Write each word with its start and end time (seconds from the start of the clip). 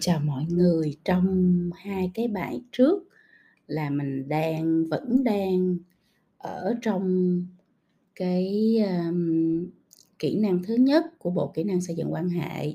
Chào 0.00 0.20
mọi 0.20 0.44
người, 0.48 0.96
trong 1.04 1.26
hai 1.76 2.10
cái 2.14 2.28
bài 2.28 2.62
trước 2.72 3.08
là 3.66 3.90
mình 3.90 4.28
đang 4.28 4.84
vẫn 4.90 5.24
đang 5.24 5.78
ở 6.38 6.74
trong 6.82 7.34
cái, 8.14 8.76
um, 8.88 9.66
kỹ 10.18 10.38
năng 10.38 10.62
thứ 10.62 10.74
nhất 10.74 11.04
của 11.18 11.30
bộ 11.30 11.52
kỹ 11.54 11.64
năng 11.64 11.80
xây 11.80 11.96
dựng 11.96 12.12
quan 12.12 12.28
hệ, 12.28 12.74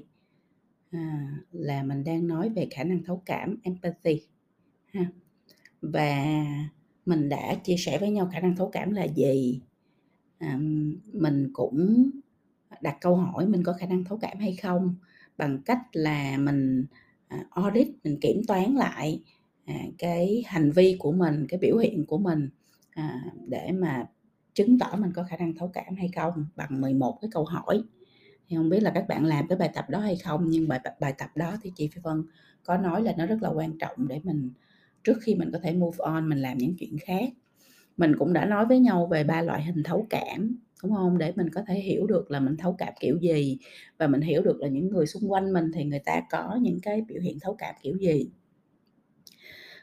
à, 0.91 1.37
là 1.51 1.83
mình 1.83 2.03
đang 2.03 2.27
nói 2.27 2.49
về 2.49 2.67
khả 2.71 2.83
năng 2.83 3.03
thấu 3.03 3.21
cảm, 3.25 3.57
empathy 3.63 4.21
ha. 4.93 5.05
Và 5.81 6.25
mình 7.05 7.29
đã 7.29 7.55
chia 7.63 7.75
sẻ 7.77 7.97
với 7.99 8.11
nhau 8.11 8.29
khả 8.33 8.39
năng 8.39 8.55
thấu 8.55 8.69
cảm 8.69 8.91
là 8.91 9.03
gì, 9.03 9.61
à, 10.37 10.59
mình 11.13 11.49
cũng 11.53 12.09
đặt 12.81 12.97
câu 13.01 13.15
hỏi 13.15 13.47
mình 13.47 13.63
có 13.63 13.73
khả 13.73 13.85
năng 13.87 14.03
thấu 14.03 14.17
cảm 14.21 14.37
hay 14.39 14.55
không 14.55 14.95
bằng 15.37 15.61
cách 15.65 15.79
là 15.93 16.37
mình, 16.37 16.85
À, 17.27 17.45
audit, 17.49 17.87
mình 18.03 18.17
kiểm 18.21 18.41
toán 18.47 18.73
lại, 18.73 19.21
à, 19.65 19.75
cái 19.97 20.43
hành 20.47 20.71
vi 20.71 20.95
của 20.99 21.11
mình, 21.11 21.45
cái 21.49 21.59
biểu 21.59 21.77
hiện 21.77 22.05
của 22.05 22.17
mình, 22.17 22.49
à, 22.91 23.21
để 23.47 23.71
mà 23.71 24.05
chứng 24.53 24.79
tỏ 24.79 24.95
mình 24.97 25.11
có 25.15 25.23
khả 25.23 25.37
năng 25.37 25.55
thấu 25.55 25.71
cảm 25.73 25.95
hay 25.95 26.09
không 26.15 26.45
bằng 26.55 26.81
11 26.81 27.17
cái 27.21 27.29
câu 27.33 27.45
hỏi. 27.45 27.83
Thì 28.47 28.55
không 28.55 28.69
biết 28.69 28.83
là 28.83 28.91
các 28.95 29.07
bạn 29.07 29.25
làm 29.25 29.47
cái 29.47 29.57
bài 29.57 29.69
tập 29.73 29.89
đó 29.89 29.99
hay 29.99 30.17
không, 30.17 30.49
nhưng 30.49 30.67
bài 30.67 30.79
bài 30.99 31.13
tập 31.17 31.29
đó 31.35 31.53
thì 31.61 31.71
chị 31.75 31.87
Phi 31.87 32.01
Vân 32.03 32.23
có 32.63 32.77
nói 32.77 33.01
là 33.03 33.13
nó 33.17 33.25
rất 33.25 33.37
là 33.41 33.49
quan 33.49 33.77
trọng 33.77 34.07
để 34.07 34.21
mình 34.23 34.51
trước 35.03 35.17
khi 35.21 35.35
mình 35.35 35.51
có 35.51 35.59
thể 35.63 35.73
move 35.73 35.97
on, 35.99 36.29
mình 36.29 36.39
làm 36.39 36.57
những 36.57 36.75
chuyện 36.79 36.97
khác. 37.05 37.29
Mình 37.97 38.15
cũng 38.19 38.33
đã 38.33 38.45
nói 38.45 38.65
với 38.65 38.79
nhau 38.79 39.07
về 39.07 39.23
ba 39.23 39.41
loại 39.41 39.63
hình 39.63 39.83
thấu 39.83 40.07
cảm, 40.09 40.57
đúng 40.85 40.95
không 40.95 41.17
Để 41.17 41.33
mình 41.35 41.49
có 41.49 41.61
thể 41.67 41.79
hiểu 41.79 42.07
được 42.07 42.31
là 42.31 42.39
mình 42.39 42.57
thấu 42.57 42.75
cảm 42.77 42.93
kiểu 42.99 43.17
gì 43.21 43.57
và 43.97 44.07
mình 44.07 44.21
hiểu 44.21 44.41
được 44.41 44.57
là 44.61 44.67
những 44.67 44.89
người 44.89 45.05
xung 45.07 45.31
quanh 45.31 45.53
mình 45.53 45.71
thì 45.73 45.83
người 45.83 45.99
ta 46.05 46.21
có 46.31 46.57
những 46.61 46.79
cái 46.81 47.01
biểu 47.01 47.21
hiện 47.21 47.39
thấu 47.41 47.55
cảm 47.59 47.75
kiểu 47.81 47.97
gì. 47.97 48.29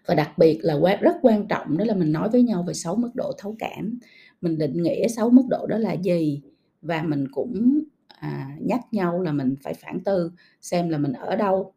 Và 0.06 0.14
đặc 0.14 0.39
biệt 0.39 0.58
là 0.62 0.97
rất 1.00 1.17
quan 1.23 1.47
trọng 1.48 1.78
đó 1.78 1.84
là 1.84 1.95
mình 1.95 2.12
nói 2.12 2.28
với 2.28 2.42
nhau 2.42 2.64
về 2.69 2.75
sáu 2.75 2.97
mức 2.97 3.11
độ 3.14 3.33
thấu 3.39 3.56
cảm, 3.58 3.98
mình 4.41 4.58
định 4.58 4.83
nghĩa 4.83 5.08
sáu 5.08 5.30
mức 5.30 5.42
độ 5.50 5.67
đó 5.67 5.78
là 5.78 5.92
gì? 5.92 6.42
Và 6.83 7.03
mình 7.03 7.27
cũng, 7.33 7.78
à, 8.08 8.56
nhắc 8.61 8.80
nhau 8.92 9.20
là 9.20 9.33
mình 9.33 9.55
phải 9.62 9.75
phản 9.75 10.00
tư 10.05 10.33
xem 10.61 10.89
là 10.89 10.98
mình 10.98 11.12
ở 11.12 11.36
đâu 11.36 11.75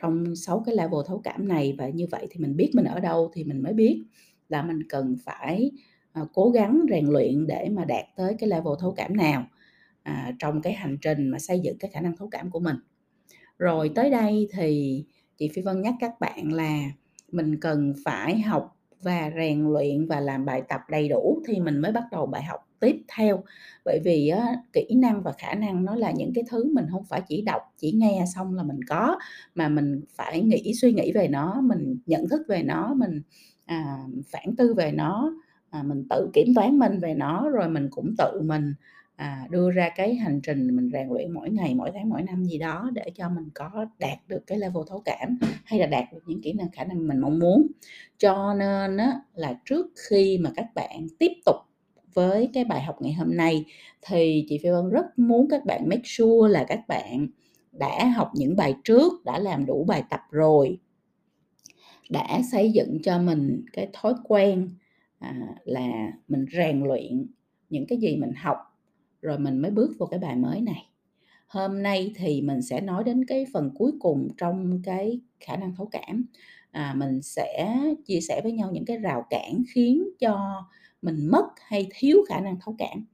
trong 0.00 0.36
sáu 0.36 0.62
cái 0.66 0.74
level 0.76 1.00
thấu 1.06 1.20
cảm 1.24 1.48
này. 1.48 1.74
Và 1.78 1.88
như 1.88 2.06
vậy 2.10 2.26
thì 2.30 2.40
mình 2.40 2.56
biết 2.56 2.70
mình 2.74 2.84
ở 2.84 3.00
đâu 3.00 3.30
thì 3.34 3.44
mình 3.44 3.62
mới 3.62 3.72
biết 3.72 4.04
là 4.48 4.62
mình 4.62 4.78
cần 4.88 5.16
phải, 5.24 5.70
À, 6.16 6.22
cố 6.34 6.50
gắng 6.50 6.86
rèn 6.90 7.06
luyện 7.06 7.46
để 7.46 7.68
mà 7.72 7.84
đạt 7.84 8.04
tới 8.16 8.34
cái 8.38 8.48
level 8.48 8.72
thấu 8.80 8.94
cảm 8.96 9.16
nào, 9.16 9.46
à, 10.02 10.32
trong 10.38 10.62
cái 10.62 10.72
hành 10.72 10.96
trình 11.02 11.28
mà 11.28 11.38
xây 11.38 11.60
dựng 11.60 11.78
cái 11.78 11.90
khả 11.90 12.00
năng 12.00 12.16
thấu 12.16 12.28
cảm 12.30 12.50
của 12.50 12.60
mình. 12.60 12.76
Rồi 13.58 13.90
tới 13.94 14.10
đây 14.10 14.48
thì 14.52 15.04
chị 15.38 15.48
Phi 15.54 15.62
Vân 15.62 15.82
nhắc 15.82 15.94
các 16.00 16.20
bạn 16.20 16.52
là 16.52 16.80
mình 17.32 17.60
cần 17.60 17.94
phải 18.04 18.40
học 18.40 18.76
và 19.02 19.30
rèn 19.36 19.64
luyện 19.64 20.06
và 20.06 20.20
làm 20.20 20.44
bài 20.44 20.62
tập 20.68 20.80
đầy 20.90 21.08
đủ 21.08 21.42
thì 21.46 21.60
mình 21.60 21.78
mới 21.78 21.92
bắt 21.92 22.04
đầu 22.12 22.26
bài 22.26 22.42
học 22.42 22.60
tiếp 22.80 22.96
theo. 23.16 23.42
Bởi 23.84 24.00
vì 24.04 24.28
á, 24.28 24.56
kỹ 24.72 24.86
năng 24.96 25.22
và 25.22 25.32
khả 25.38 25.54
năng 25.54 25.84
nó 25.84 25.94
là 25.94 26.10
những 26.10 26.32
cái 26.34 26.44
thứ 26.50 26.72
mình 26.74 26.86
không 26.90 27.04
phải 27.04 27.22
chỉ 27.28 27.42
đọc, 27.42 27.62
chỉ 27.78 27.92
nghe 27.92 28.24
xong 28.34 28.54
là 28.54 28.62
mình 28.62 28.80
có, 28.88 29.18
mà 29.54 29.68
mình 29.68 30.00
phải 30.16 30.42
nghĩ 30.42 30.74
suy 30.80 30.92
nghĩ 30.92 31.12
về 31.12 31.28
nó, 31.28 31.60
mình 31.60 31.98
nhận 32.06 32.28
thức 32.28 32.42
về 32.48 32.62
nó, 32.62 32.94
mình, 32.94 33.22
à, 33.66 33.98
phản 34.30 34.56
tư 34.56 34.74
về 34.74 34.92
nó, 34.92 35.32
à, 35.76 35.82
mình 35.82 36.06
tự 36.10 36.30
kiểm 36.32 36.54
toán 36.54 36.78
mình 36.78 36.98
về 36.98 37.14
nó, 37.14 37.48
rồi 37.48 37.68
mình 37.68 37.88
cũng 37.90 38.14
tự 38.18 38.40
mình, 38.44 38.74
à, 39.16 39.46
đưa 39.50 39.70
ra 39.70 39.90
cái 39.96 40.14
hành 40.14 40.40
trình 40.42 40.76
mình 40.76 40.90
rèn 40.92 41.08
luyện 41.08 41.30
mỗi 41.30 41.50
ngày, 41.50 41.74
mỗi 41.74 41.90
tháng, 41.94 42.08
mỗi 42.08 42.22
năm 42.22 42.44
gì 42.44 42.58
đó 42.58 42.90
để 42.92 43.04
cho 43.14 43.28
mình 43.28 43.48
có 43.54 43.86
đạt 43.98 44.18
được 44.28 44.40
cái 44.46 44.58
level 44.58 44.82
thấu 44.88 45.02
cảm, 45.04 45.38
hay 45.64 45.80
là 45.80 45.86
đạt 45.86 46.04
được 46.12 46.20
những 46.26 46.42
kỹ 46.42 46.52
năng, 46.52 46.70
khả 46.70 46.84
năng 46.84 47.08
mình 47.08 47.20
mong 47.20 47.38
muốn. 47.38 47.66
Cho 48.18 48.54
nên 48.54 48.96
á, 48.96 49.20
là 49.34 49.60
trước 49.64 49.86
khi 50.08 50.38
mà 50.38 50.50
các 50.56 50.66
bạn 50.74 51.06
tiếp 51.18 51.32
tục 51.44 51.56
với 52.14 52.50
cái 52.54 52.64
bài 52.64 52.82
học 52.82 52.96
ngày 53.00 53.12
hôm 53.12 53.36
nay 53.36 53.64
thì 54.02 54.46
chị 54.48 54.58
Phi 54.62 54.70
Vân 54.70 54.90
rất 54.90 55.18
muốn 55.18 55.48
các 55.50 55.64
bạn 55.64 55.88
make 55.88 56.02
sure 56.04 56.52
là 56.52 56.64
các 56.68 56.80
bạn 56.88 57.26
đã 57.72 58.06
học 58.16 58.30
những 58.34 58.56
bài 58.56 58.74
trước, 58.84 59.24
đã 59.24 59.38
làm 59.38 59.66
đủ 59.66 59.84
bài 59.88 60.02
tập 60.10 60.20
rồi. 60.30 60.78
Đã 62.10 62.40
xây 62.52 62.72
dựng 62.72 62.98
cho 63.02 63.18
mình 63.18 63.64
cái 63.72 63.88
thói 63.92 64.14
quen, 64.24 64.70
à, 65.34 65.54
là 65.64 66.12
mình 66.28 66.46
rèn 66.52 66.82
luyện 66.84 67.26
những 67.70 67.86
cái 67.86 67.98
gì 67.98 68.16
mình 68.16 68.32
học, 68.36 68.56
rồi 69.22 69.38
mình 69.38 69.58
mới 69.58 69.70
bước 69.70 69.90
vô 69.98 70.06
cái 70.06 70.20
bài 70.20 70.36
mới 70.36 70.60
này. 70.60 70.86
Hôm 71.46 71.82
nay 71.82 72.12
thì 72.16 72.42
mình 72.42 72.62
sẽ 72.62 72.80
nói 72.80 73.04
đến 73.04 73.24
cái 73.24 73.46
phần 73.52 73.70
cuối 73.78 73.92
cùng 74.00 74.28
trong 74.38 74.82
cái 74.84 75.20
khả 75.40 75.56
năng 75.56 75.74
thấu 75.74 75.86
cảm, 75.86 76.26
à, 76.70 76.94
mình 76.96 77.22
sẽ 77.22 77.76
chia 78.06 78.20
sẻ 78.20 78.40
với 78.42 78.52
nhau 78.52 78.70
những 78.72 78.84
cái 78.84 78.98
rào 78.98 79.26
cản 79.30 79.62
khiến 79.74 80.04
cho 80.18 80.64
mình 81.02 81.28
mất 81.32 81.46
hay 81.58 81.86
thiếu 81.90 82.24
khả 82.28 82.40
năng 82.40 82.56
thấu 82.60 82.74
cảm. 82.78 83.06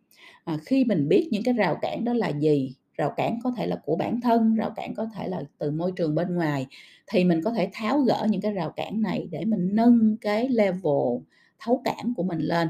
À, 0.44 0.59
khi 0.67 0.84
mình 0.84 1.09
biết 1.09 1.29
những 1.31 1.43
cái 1.43 1.55
rào 1.55 1.79
cản 1.83 2.05
đó 2.05 2.12
là 2.12 2.29
gì, 2.29 2.75
rào 2.94 3.12
cản 3.17 3.39
có 3.44 3.53
thể 3.56 3.67
là 3.67 3.77
của 3.84 3.97
bản 3.97 4.21
thân, 4.21 4.55
rào 4.55 4.71
cản 4.77 4.94
có 4.94 5.06
thể 5.15 5.29
là 5.29 5.43
từ 5.59 5.71
môi 5.71 5.93
trường 5.97 6.15
bên 6.15 6.34
ngoài, 6.34 6.67
thì 7.06 7.25
mình 7.25 7.41
có 7.44 7.50
thể 7.50 7.71
tháo 7.73 8.00
gỡ 8.00 8.27
những 8.31 8.41
cái 8.41 8.53
rào 8.53 8.71
cản 8.71 9.03
này 9.03 9.29
để 9.31 9.44
mình 9.44 9.69
nâng 9.73 10.17
cái 10.21 10.49
level 10.49 11.23
thấu 11.65 11.83
cảm 11.84 12.15
của 12.17 12.23
mình 12.23 12.41
lên. 12.41 12.69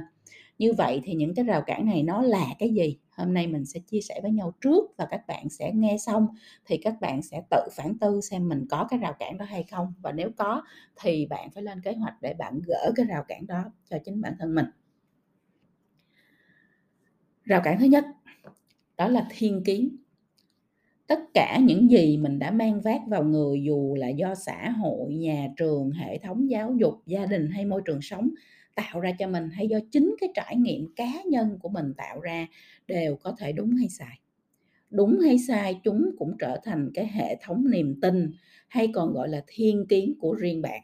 Như 0.58 0.72
vậy 0.72 1.00
thì 1.04 1.14
những 1.14 1.34
cái 1.34 1.44
rào 1.44 1.62
cản 1.62 1.86
này 1.86 2.02
nó 2.02 2.22
là 2.22 2.46
cái 2.58 2.70
gì? 2.70 2.98
Hôm 3.10 3.34
nay 3.34 3.46
mình 3.46 3.64
sẽ 3.64 3.80
chia 3.80 4.00
sẻ 4.00 4.20
với 4.22 4.30
nhau 4.30 4.52
trước 4.60 4.84
và 4.96 5.06
các 5.10 5.26
bạn 5.28 5.48
sẽ 5.48 5.72
nghe 5.74 5.96
xong 5.98 6.26
thì 6.66 6.76
các 6.76 7.00
bạn 7.00 7.22
sẽ 7.22 7.42
tự 7.50 7.68
phản 7.76 7.98
tư 7.98 8.20
xem 8.20 8.48
mình 8.48 8.66
có 8.70 8.86
cái 8.90 8.98
rào 8.98 9.12
cản 9.12 9.38
đó 9.38 9.44
hay 9.44 9.62
không, 9.70 9.94
và 10.02 10.12
nếu 10.12 10.30
có 10.36 10.62
thì 11.00 11.26
bạn 11.26 11.50
phải 11.50 11.62
lên 11.62 11.80
kế 11.80 11.92
hoạch 11.92 12.14
để 12.22 12.34
bạn 12.34 12.60
gỡ 12.66 12.92
cái 12.96 13.06
rào 13.06 13.24
cản 13.28 13.46
đó 13.46 13.64
cho 13.90 13.98
chính 14.04 14.20
bản 14.20 14.34
thân 14.38 14.54
mình. 14.54 14.66
Rào 17.44 17.60
cản 17.64 17.78
thứ 17.78 17.84
nhất, 17.84 18.04
đó 18.96 19.08
là 19.08 19.26
thiên 19.30 19.64
kiến. 19.64 19.96
Tất 21.06 21.20
cả 21.34 21.58
những 21.62 21.90
gì 21.90 22.16
mình 22.16 22.38
đã 22.38 22.50
mang 22.50 22.80
vác 22.80 23.00
vào 23.06 23.24
người 23.24 23.62
dù 23.62 23.94
là 23.98 24.08
do 24.08 24.34
xã 24.34 24.70
hội, 24.70 25.14
nhà 25.14 25.48
trường, 25.56 25.90
hệ 25.90 26.18
thống 26.18 26.50
giáo 26.50 26.74
dục, 26.80 26.94
gia 27.06 27.26
đình 27.26 27.50
hay 27.50 27.64
môi 27.64 27.82
trường 27.84 28.02
sống 28.02 28.30
tạo 28.74 29.00
ra 29.00 29.12
cho 29.18 29.28
mình, 29.28 29.50
hay 29.50 29.68
do 29.68 29.78
chính 29.90 30.14
cái 30.20 30.28
trải 30.34 30.56
nghiệm 30.56 30.94
cá 30.96 31.22
nhân 31.26 31.58
của 31.62 31.68
mình 31.68 31.94
tạo 31.96 32.20
ra 32.20 32.46
đều 32.86 33.16
có 33.16 33.34
thể 33.38 33.52
đúng 33.52 33.70
hay 33.76 33.88
sai. 33.88 34.18
Đúng 34.90 35.20
hay 35.20 35.38
sai 35.38 35.80
chúng 35.84 36.10
cũng 36.18 36.36
trở 36.38 36.60
thành 36.64 36.90
cái 36.94 37.06
hệ 37.06 37.36
thống 37.42 37.70
niềm 37.70 38.00
tin, 38.02 38.32
hay 38.68 38.88
còn 38.94 39.12
gọi 39.12 39.28
là 39.28 39.42
thiên 39.46 39.86
kiến 39.88 40.14
của 40.20 40.34
riêng 40.34 40.62
bạn. 40.62 40.82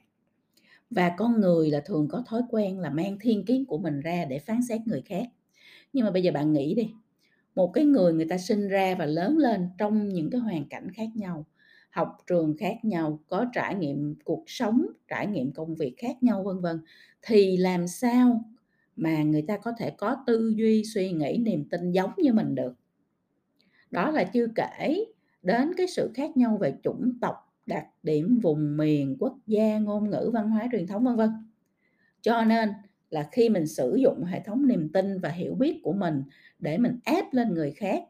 Và 0.90 1.12
con 1.18 1.40
người 1.40 1.70
là 1.70 1.80
thường 1.86 2.08
có 2.08 2.22
thói 2.26 2.42
quen 2.50 2.78
là 2.78 2.90
mang 2.90 3.18
thiên 3.20 3.44
kiến 3.44 3.64
của 3.66 3.78
mình 3.78 4.00
ra 4.00 4.24
để 4.24 4.38
phán 4.38 4.60
xét 4.68 4.80
người 4.86 5.02
khác. 5.06 5.26
Nhưng 5.92 6.04
mà 6.04 6.10
bây 6.10 6.22
giờ 6.22 6.32
bạn 6.32 6.52
nghĩ 6.52 6.74
đi, 6.74 6.90
một 7.54 7.72
cái 7.74 7.84
người 7.84 8.12
người 8.12 8.26
ta 8.30 8.38
sinh 8.38 8.68
ra 8.68 8.94
và 8.98 9.06
lớn 9.06 9.38
lên 9.38 9.68
trong 9.78 10.08
những 10.08 10.30
cái 10.30 10.40
hoàn 10.40 10.68
cảnh 10.68 10.88
khác 10.94 11.08
nhau, 11.14 11.46
học 11.90 12.16
trường 12.26 12.56
khác 12.56 12.76
nhau, 12.82 13.20
có 13.28 13.46
trải 13.52 13.74
nghiệm 13.74 14.14
cuộc 14.24 14.44
sống, 14.46 14.86
trải 15.08 15.26
nghiệm 15.26 15.52
công 15.52 15.74
việc 15.74 15.94
khác 15.98 16.22
nhau, 16.22 16.42
vân 16.42 16.60
vân, 16.60 16.80
thì 17.22 17.56
làm 17.56 17.88
sao 17.88 18.44
mà 18.96 19.22
người 19.22 19.42
ta 19.42 19.56
có 19.56 19.72
thể 19.78 19.90
có 19.90 20.16
tư 20.26 20.52
duy, 20.56 20.84
suy 20.84 21.12
nghĩ, 21.12 21.38
niềm 21.38 21.64
tin 21.70 21.92
giống 21.92 22.10
như 22.18 22.32
mình 22.32 22.54
được? 22.54 22.74
Đó 23.90 24.10
là 24.10 24.24
chưa 24.24 24.46
kể 24.54 25.04
đến 25.42 25.72
cái 25.76 25.86
sự 25.86 26.10
khác 26.14 26.36
nhau 26.36 26.58
về 26.60 26.74
chủng 26.82 27.18
tộc, 27.20 27.34
đặc 27.66 27.86
điểm 28.02 28.38
vùng 28.42 28.76
miền, 28.76 29.16
quốc 29.20 29.38
gia, 29.46 29.78
ngôn 29.78 30.10
ngữ, 30.10 30.30
văn 30.34 30.50
hóa, 30.50 30.68
truyền 30.72 30.86
thống, 30.86 31.04
vân 31.04 31.16
vân. 31.16 31.30
Cho 32.22 32.44
nên 32.44 32.68
là 33.10 33.28
khi 33.32 33.48
mình 33.48 33.66
sử 33.66 33.96
dụng 33.96 34.24
hệ 34.24 34.40
thống 34.40 34.66
niềm 34.66 34.88
tin 34.92 35.18
và 35.18 35.28
hiểu 35.28 35.54
biết 35.54 35.80
của 35.82 35.92
mình 35.92 36.22
để 36.58 36.78
mình 36.78 36.98
ép 37.04 37.24
lên 37.32 37.54
người 37.54 37.70
khác 37.70 38.02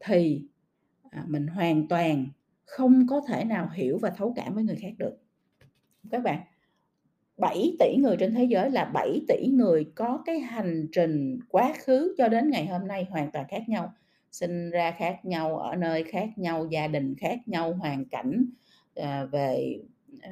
thì, 0.00 0.42
à, 1.10 1.24
mình 1.28 1.46
hoàn 1.46 1.88
toàn 1.88 2.26
không 2.68 3.06
có 3.06 3.20
thể 3.28 3.44
nào 3.44 3.68
hiểu 3.74 3.98
và 3.98 4.10
thấu 4.10 4.32
cảm 4.36 4.54
với 4.54 4.64
người 4.64 4.76
khác 4.80 4.92
được. 4.98 5.16
Các 6.10 6.22
bạn, 6.22 6.40
7 7.36 7.76
tỷ 7.78 7.96
người 7.96 8.16
trên 8.16 8.34
thế 8.34 8.44
giới 8.44 8.70
là 8.70 8.84
7 8.84 9.20
tỷ 9.28 9.46
người 9.46 9.86
có 9.94 10.22
cái 10.26 10.40
hành 10.40 10.88
trình 10.92 11.38
quá 11.48 11.72
khứ 11.78 12.14
cho 12.18 12.28
đến 12.28 12.50
ngày 12.50 12.66
hôm 12.66 12.88
nay 12.88 13.06
hoàn 13.10 13.30
toàn 13.30 13.46
khác 13.48 13.68
nhau, 13.68 13.92
sinh 14.30 14.70
ra 14.70 14.90
khác 14.90 15.24
nhau, 15.24 15.58
ở 15.58 15.76
nơi 15.76 16.04
khác 16.04 16.28
nhau, 16.36 16.66
gia 16.70 16.88
đình 16.88 17.14
khác 17.18 17.38
nhau, 17.46 17.72
hoàn 17.72 18.04
cảnh, 18.04 18.44
à, 18.96 19.24
về, 19.24 19.78
à, 20.20 20.30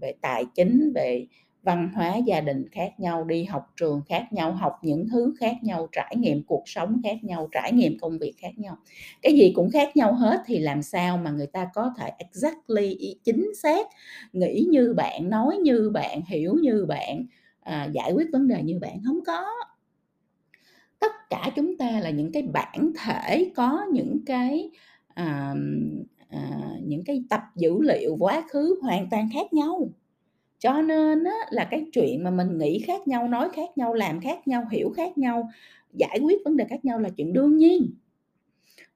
về 0.00 0.12
tài 0.20 0.44
chính, 0.54 0.92
về 0.94 1.26
văn 1.66 1.90
hóa 1.94 2.16
gia 2.26 2.40
đình 2.40 2.68
khác 2.72 3.00
nhau, 3.00 3.24
đi 3.24 3.44
học 3.44 3.72
trường 3.76 4.02
khác 4.08 4.32
nhau, 4.32 4.52
học 4.52 4.72
những 4.82 5.08
thứ 5.08 5.34
khác 5.40 5.56
nhau, 5.62 5.88
trải 5.92 6.16
nghiệm 6.18 6.44
cuộc 6.44 6.62
sống 6.66 7.00
khác 7.04 7.24
nhau, 7.24 7.48
trải 7.52 7.72
nghiệm 7.72 7.98
công 7.98 8.18
việc 8.18 8.34
khác 8.38 8.58
nhau. 8.58 8.76
Cái 9.22 9.32
gì 9.32 9.52
cũng 9.54 9.70
khác 9.70 9.96
nhau 9.96 10.14
hết 10.14 10.42
thì 10.46 10.58
làm 10.58 10.82
sao 10.82 11.16
mà 11.18 11.30
người 11.30 11.46
ta 11.46 11.68
có 11.74 11.94
thể 11.98 12.10
exactly, 12.18 13.16
chính 13.24 13.50
xác 13.62 13.86
nghĩ 14.32 14.66
như 14.70 14.94
bạn, 14.96 15.30
nói 15.30 15.56
như 15.62 15.90
bạn, 15.94 16.22
hiểu 16.28 16.56
như 16.62 16.86
bạn, 16.88 17.26
à, 17.60 17.88
giải 17.92 18.12
quyết 18.12 18.26
vấn 18.32 18.48
đề 18.48 18.62
như 18.62 18.78
bạn, 18.80 18.98
không 19.06 19.20
có. 19.26 19.44
Tất 20.98 21.12
cả 21.30 21.50
chúng 21.56 21.76
ta 21.76 22.00
là 22.00 22.10
những 22.10 22.32
cái 22.32 22.42
bản 22.42 22.92
thể 23.04 23.50
có 23.56 23.86
những 23.92 24.18
cái, 24.26 24.70
à, 25.14 25.54
à, 26.28 26.60
những 26.84 27.04
cái 27.04 27.24
tập 27.30 27.40
dữ 27.56 27.82
liệu 27.82 28.16
quá 28.20 28.42
khứ 28.50 28.78
hoàn 28.82 29.10
toàn 29.10 29.28
khác 29.34 29.52
nhau. 29.52 29.88
Cho 30.58 30.82
nên 30.82 31.24
á 31.24 31.36
là 31.50 31.68
cái 31.70 31.86
chuyện 31.92 32.24
mà 32.24 32.30
mình 32.30 32.58
nghĩ 32.58 32.78
khác 32.86 33.08
nhau, 33.08 33.28
nói 33.28 33.48
khác 33.52 33.78
nhau, 33.78 33.94
làm 33.94 34.20
khác 34.20 34.48
nhau, 34.48 34.64
hiểu 34.70 34.90
khác 34.96 35.18
nhau, 35.18 35.48
giải 35.92 36.18
quyết 36.22 36.38
vấn 36.44 36.56
đề 36.56 36.64
khác 36.64 36.84
nhau 36.84 36.98
là 36.98 37.08
chuyện 37.16 37.32
đương 37.32 37.56
nhiên. 37.56 37.94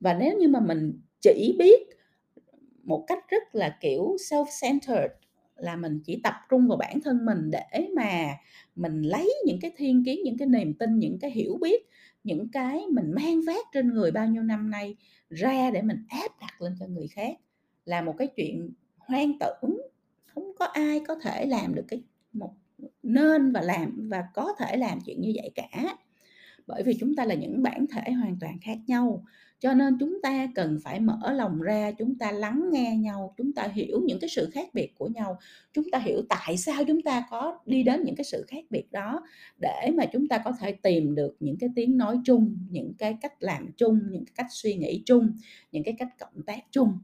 Và 0.00 0.14
nếu 0.14 0.38
như 0.38 0.48
mà 0.48 0.60
mình 0.60 1.00
chỉ 1.20 1.56
biết 1.58 1.80
một 2.82 3.04
cách 3.06 3.24
rất 3.28 3.54
là, 3.54 3.78
kiểu, 3.80 4.16
self-centered 4.30 5.08
là 5.56 5.76
mình 5.76 6.00
chỉ 6.04 6.20
tập 6.24 6.34
trung 6.50 6.68
vào 6.68 6.76
bản 6.76 7.00
thân 7.00 7.24
mình 7.24 7.50
để 7.50 7.88
mà 7.96 8.36
mình 8.76 9.02
lấy 9.02 9.34
những 9.46 9.58
cái 9.60 9.72
thiên 9.76 10.04
kiến, 10.04 10.20
những 10.24 10.38
cái 10.38 10.48
niềm 10.48 10.74
tin, 10.74 10.98
những 10.98 11.18
cái 11.20 11.30
hiểu 11.30 11.58
biết, 11.60 11.82
những 12.24 12.48
cái 12.52 12.82
mình 12.92 13.12
mang 13.14 13.40
vác 13.46 13.66
trên 13.72 13.94
người 13.94 14.10
bao 14.10 14.26
nhiêu 14.26 14.42
năm 14.42 14.70
nay 14.70 14.96
ra 15.28 15.70
để 15.70 15.82
mình 15.82 16.04
áp 16.08 16.40
đặt 16.40 16.62
lên 16.62 16.72
cho 16.80 16.86
người 16.86 17.08
khác 17.08 17.36
là 17.84 18.02
một 18.02 18.14
cái 18.18 18.28
chuyện 18.36 18.70
hoang 18.98 19.32
tưởng, 19.38 19.80
không 20.34 20.52
có 20.58 20.64
ai 20.64 21.00
có 21.08 21.14
thể 21.14 21.46
làm 21.46 21.74
được 21.74 21.84
cái 21.88 22.02
một 22.32 22.54
nên 23.02 23.52
và 23.52 23.60
làm 23.60 24.08
và 24.10 24.24
có 24.34 24.54
thể 24.58 24.76
làm 24.76 24.98
chuyện 25.06 25.20
như 25.20 25.32
vậy 25.34 25.50
cả. 25.54 25.96
Bởi 26.66 26.82
vì 26.82 26.96
chúng 27.00 27.14
ta 27.14 27.24
là 27.24 27.34
những 27.34 27.62
bản 27.62 27.86
thể 27.86 28.12
hoàn 28.12 28.36
toàn 28.40 28.58
khác 28.62 28.78
nhau, 28.86 29.24
cho 29.60 29.74
nên 29.74 29.96
chúng 30.00 30.18
ta 30.22 30.48
cần 30.54 30.78
phải 30.82 31.00
mở 31.00 31.32
lòng 31.32 31.60
ra, 31.60 31.92
chúng 31.98 32.18
ta 32.18 32.32
lắng 32.32 32.68
nghe 32.72 32.96
nhau, 32.96 33.34
chúng 33.36 33.52
ta 33.52 33.68
hiểu 33.74 34.00
những 34.04 34.20
cái 34.20 34.30
sự 34.30 34.50
khác 34.52 34.68
biệt 34.74 34.94
của 34.98 35.08
nhau, 35.08 35.38
chúng 35.72 35.90
ta 35.92 35.98
hiểu 35.98 36.22
tại 36.28 36.56
sao 36.56 36.84
chúng 36.84 37.02
ta 37.02 37.24
có 37.30 37.58
đi 37.66 37.82
đến 37.82 38.02
những 38.04 38.16
cái 38.16 38.24
sự 38.24 38.44
khác 38.48 38.64
biệt 38.70 38.92
đó 38.92 39.22
để 39.60 39.90
mà 39.94 40.04
chúng 40.12 40.28
ta 40.28 40.38
có 40.38 40.52
thể 40.60 40.72
tìm 40.72 41.14
được 41.14 41.36
những 41.40 41.56
cái 41.58 41.70
tiếng 41.76 41.96
nói 41.96 42.18
chung, 42.24 42.56
những 42.70 42.92
cái 42.98 43.16
cách 43.20 43.34
làm 43.42 43.72
chung, 43.76 44.00
những 44.10 44.24
cái 44.24 44.32
cách 44.36 44.46
suy 44.50 44.74
nghĩ 44.74 45.02
chung, 45.06 45.32
những 45.72 45.84
cái 45.84 45.94
cách 45.98 46.08
cộng 46.18 46.42
tác 46.46 46.64
chung. 46.70 46.98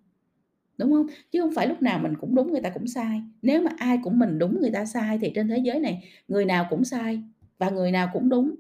Đúng 0.79 0.93
không 0.93 1.07
Chứ 1.31 1.41
không 1.41 1.53
phải 1.55 1.67
lúc 1.67 1.83
nào 1.83 1.99
mình 1.99 2.15
cũng 2.21 2.35
đúng, 2.35 2.53
người 2.53 2.61
ta 2.61 2.71
cũng 2.71 2.87
sai. 2.87 3.23
Nếu 3.43 3.63
mà 3.63 3.71
ai 3.79 3.99
cũng 4.03 4.19
mình 4.19 4.39
đúng, 4.39 4.61
người 4.61 4.71
ta 4.71 4.85
sai 4.85 5.19
thì 5.19 5.33
trên 5.35 5.49
thế 5.49 5.59
giới 5.59 5.81
này 5.81 6.05
người 6.29 6.45
nào 6.45 6.67
cũng 6.71 6.85
sai 6.85 7.23
và 7.59 7.71
người 7.71 7.91
nào 7.93 8.11
cũng 8.13 8.29
đúng. 8.29 8.55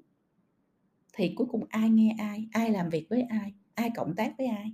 Thì 1.14 1.32
cuối 1.36 1.46
cùng 1.50 1.64
ai 1.68 1.90
nghe 1.90 2.14
ai, 2.18 2.46
ai 2.52 2.70
làm 2.70 2.90
việc 2.90 3.06
với 3.10 3.22
ai, 3.22 3.52
ai 3.74 3.90
cộng 3.96 4.14
tác 4.14 4.32
với 4.38 4.46
ai, 4.46 4.72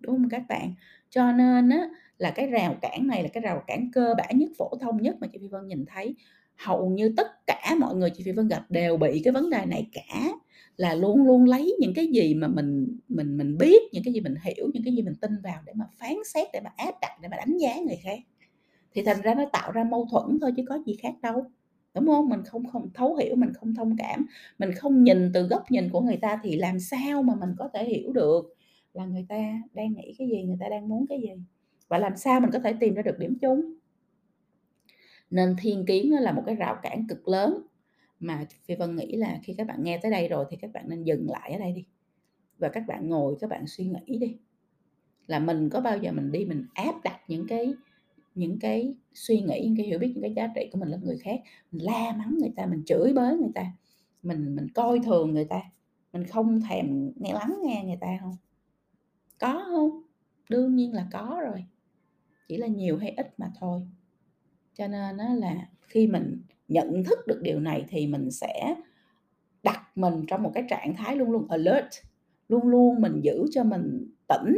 đúng 0.00 0.16
không 0.16 0.28
các 0.28 0.42
bạn? 0.48 0.74
Cho 1.10 1.32
nên 1.32 1.68
á 1.70 1.88
là 2.18 2.30
cái 2.30 2.46
rào 2.46 2.76
cản 2.82 3.06
này 3.06 3.22
là 3.22 3.28
cái 3.32 3.40
rào 3.42 3.62
cản 3.66 3.90
cơ 3.92 4.14
bản 4.18 4.38
nhất, 4.38 4.50
phổ 4.58 4.70
thông 4.80 5.02
nhất 5.02 5.16
mà 5.20 5.26
chị 5.32 5.38
Phi 5.38 5.48
Vân 5.48 5.66
nhìn 5.68 5.84
thấy. 5.86 6.14
Hầu 6.56 6.90
như 6.90 7.14
tất 7.16 7.46
cả 7.46 7.74
mọi 7.80 7.94
người 7.96 8.10
chị 8.10 8.24
Phi 8.24 8.32
Vân 8.32 8.48
gặp 8.48 8.66
đều 8.70 8.96
bị 8.96 9.20
cái 9.24 9.32
vấn 9.32 9.50
đề 9.50 9.64
này 9.66 9.88
cả, 9.92 10.28
là 10.76 10.94
luôn 10.94 11.26
luôn 11.26 11.44
lấy 11.44 11.76
những 11.80 11.94
cái 11.94 12.06
gì 12.06 12.34
mà 12.34 12.48
mình 12.48 12.98
mình 13.08 13.36
mình 13.36 13.58
biết, 13.58 13.82
những 13.92 14.04
cái 14.04 14.14
gì 14.14 14.20
mình 14.20 14.34
hiểu, 14.44 14.70
những 14.74 14.84
cái 14.84 14.94
gì 14.94 15.02
mình 15.02 15.14
tin 15.20 15.30
vào 15.42 15.62
để 15.66 15.72
mà 15.76 15.84
phán 15.98 16.16
xét, 16.34 16.48
để 16.52 16.60
mà 16.60 16.70
áp 16.76 16.94
đặt, 17.00 17.10
để 17.22 17.28
mà 17.28 17.36
đánh 17.36 17.58
giá 17.58 17.76
người 17.86 17.98
khác. 18.04 18.18
Thì 18.94 19.02
thành 19.02 19.20
ra 19.22 19.34
nó 19.34 19.44
tạo 19.52 19.72
ra 19.72 19.84
mâu 19.84 20.08
thuẫn 20.10 20.38
thôi 20.40 20.52
chứ 20.56 20.62
có 20.68 20.78
gì 20.86 20.96
khác 21.02 21.14
đâu, 21.22 21.44
đúng 21.94 22.06
không 22.06 22.28
Mình 22.28 22.42
không 22.46 22.66
không 22.66 22.90
thấu 22.94 23.16
hiểu, 23.16 23.36
mình 23.36 23.52
không 23.54 23.74
thông 23.74 23.96
cảm, 23.98 24.26
mình 24.58 24.72
không 24.72 25.04
nhìn 25.04 25.30
từ 25.34 25.46
góc 25.46 25.70
nhìn 25.70 25.90
của 25.90 26.00
người 26.00 26.16
ta 26.16 26.40
thì 26.42 26.56
làm 26.56 26.80
sao 26.80 27.22
mà 27.22 27.34
mình 27.34 27.50
có 27.58 27.68
thể 27.74 27.84
hiểu 27.84 28.12
được 28.12 28.54
là 28.92 29.06
người 29.06 29.26
ta 29.28 29.62
đang 29.74 29.94
nghĩ 29.94 30.14
cái 30.18 30.28
gì, 30.28 30.42
người 30.42 30.56
ta 30.60 30.68
đang 30.68 30.88
muốn 30.88 31.06
cái 31.08 31.20
gì, 31.20 31.30
và 31.88 31.98
làm 31.98 32.16
sao 32.16 32.40
mình 32.40 32.50
có 32.52 32.58
thể 32.58 32.74
tìm 32.80 32.94
ra 32.94 33.02
được 33.02 33.18
điểm 33.18 33.38
chung. 33.42 33.74
Nên 35.30 35.56
thiên 35.58 35.86
kiến 35.86 36.12
là 36.12 36.32
một 36.32 36.42
cái 36.46 36.54
rào 36.54 36.76
cản 36.82 37.06
cực 37.08 37.28
lớn 37.28 37.62
mà 38.20 38.46
Phi 38.64 38.74
Vân 38.74 38.96
nghĩ 38.96 39.16
là 39.16 39.40
khi 39.42 39.54
các 39.58 39.66
bạn 39.66 39.82
nghe 39.82 39.98
tới 39.98 40.10
đây 40.10 40.28
rồi 40.28 40.44
thì 40.50 40.56
các 40.56 40.72
bạn 40.72 40.88
nên 40.88 41.04
dừng 41.04 41.30
lại 41.30 41.52
ở 41.52 41.58
đây 41.58 41.72
đi. 41.72 41.84
Và 42.58 42.68
các 42.68 42.84
bạn 42.86 43.08
ngồi 43.08 43.36
các 43.40 43.50
bạn 43.50 43.66
suy 43.66 43.84
nghĩ 43.84 44.18
đi. 44.18 44.36
Là 45.26 45.38
mình 45.38 45.70
có 45.70 45.80
bao 45.80 45.98
giờ 45.98 46.12
mình 46.12 46.32
đi 46.32 46.44
mình 46.44 46.66
áp 46.74 46.94
đặt 47.04 47.20
những 47.28 47.46
cái 47.48 47.74
những 48.34 48.58
cái 48.58 48.94
suy 49.14 49.40
nghĩ, 49.40 49.60
những 49.64 49.76
cái 49.76 49.86
hiểu 49.86 49.98
biết, 49.98 50.12
những 50.14 50.22
cái 50.22 50.34
giá 50.34 50.52
trị 50.54 50.68
của 50.72 50.78
mình 50.78 50.88
lên 50.88 51.00
người 51.04 51.18
khác, 51.18 51.40
mình 51.72 51.82
la 51.82 52.16
mắng 52.16 52.34
người 52.40 52.52
ta, 52.56 52.66
mình 52.66 52.82
chửi 52.86 53.12
bới 53.12 53.36
người 53.36 53.52
ta, 53.54 53.72
mình 54.22 54.56
mình 54.56 54.68
coi 54.74 55.00
thường 55.04 55.34
người 55.34 55.44
ta, 55.44 55.60
mình 56.12 56.26
không 56.26 56.60
thèm 56.60 57.12
nghe 57.16 57.32
lắng 57.32 57.58
nghe 57.64 57.84
người 57.86 57.98
ta 58.00 58.18
không 58.20 58.36
Có 59.38 59.64
không 59.70 60.02
Đương 60.48 60.76
nhiên 60.76 60.92
là 60.92 61.06
có 61.12 61.40
rồi, 61.42 61.64
chỉ 62.48 62.56
là 62.56 62.66
nhiều 62.66 62.98
hay 62.98 63.10
ít 63.16 63.34
mà 63.38 63.52
thôi. 63.58 63.82
Cho 64.74 64.88
nên 64.88 65.16
nó 65.16 65.34
là 65.34 65.68
khi 65.80 66.06
mình 66.06 66.42
nhận 66.68 67.04
thức 67.04 67.18
được 67.26 67.40
điều 67.42 67.60
này 67.60 67.84
thì 67.88 68.06
mình 68.06 68.30
sẽ 68.30 68.74
đặt 69.62 69.82
mình 69.98 70.14
trong 70.28 70.42
một 70.42 70.52
cái 70.54 70.64
trạng 70.70 70.94
thái 70.96 71.16
luôn 71.16 71.30
luôn 71.32 71.46
alert, 71.50 71.86
luôn 72.48 72.68
luôn 72.68 73.00
mình 73.02 73.20
giữ 73.24 73.46
cho 73.52 73.64
mình 73.64 74.10
tỉnh 74.28 74.56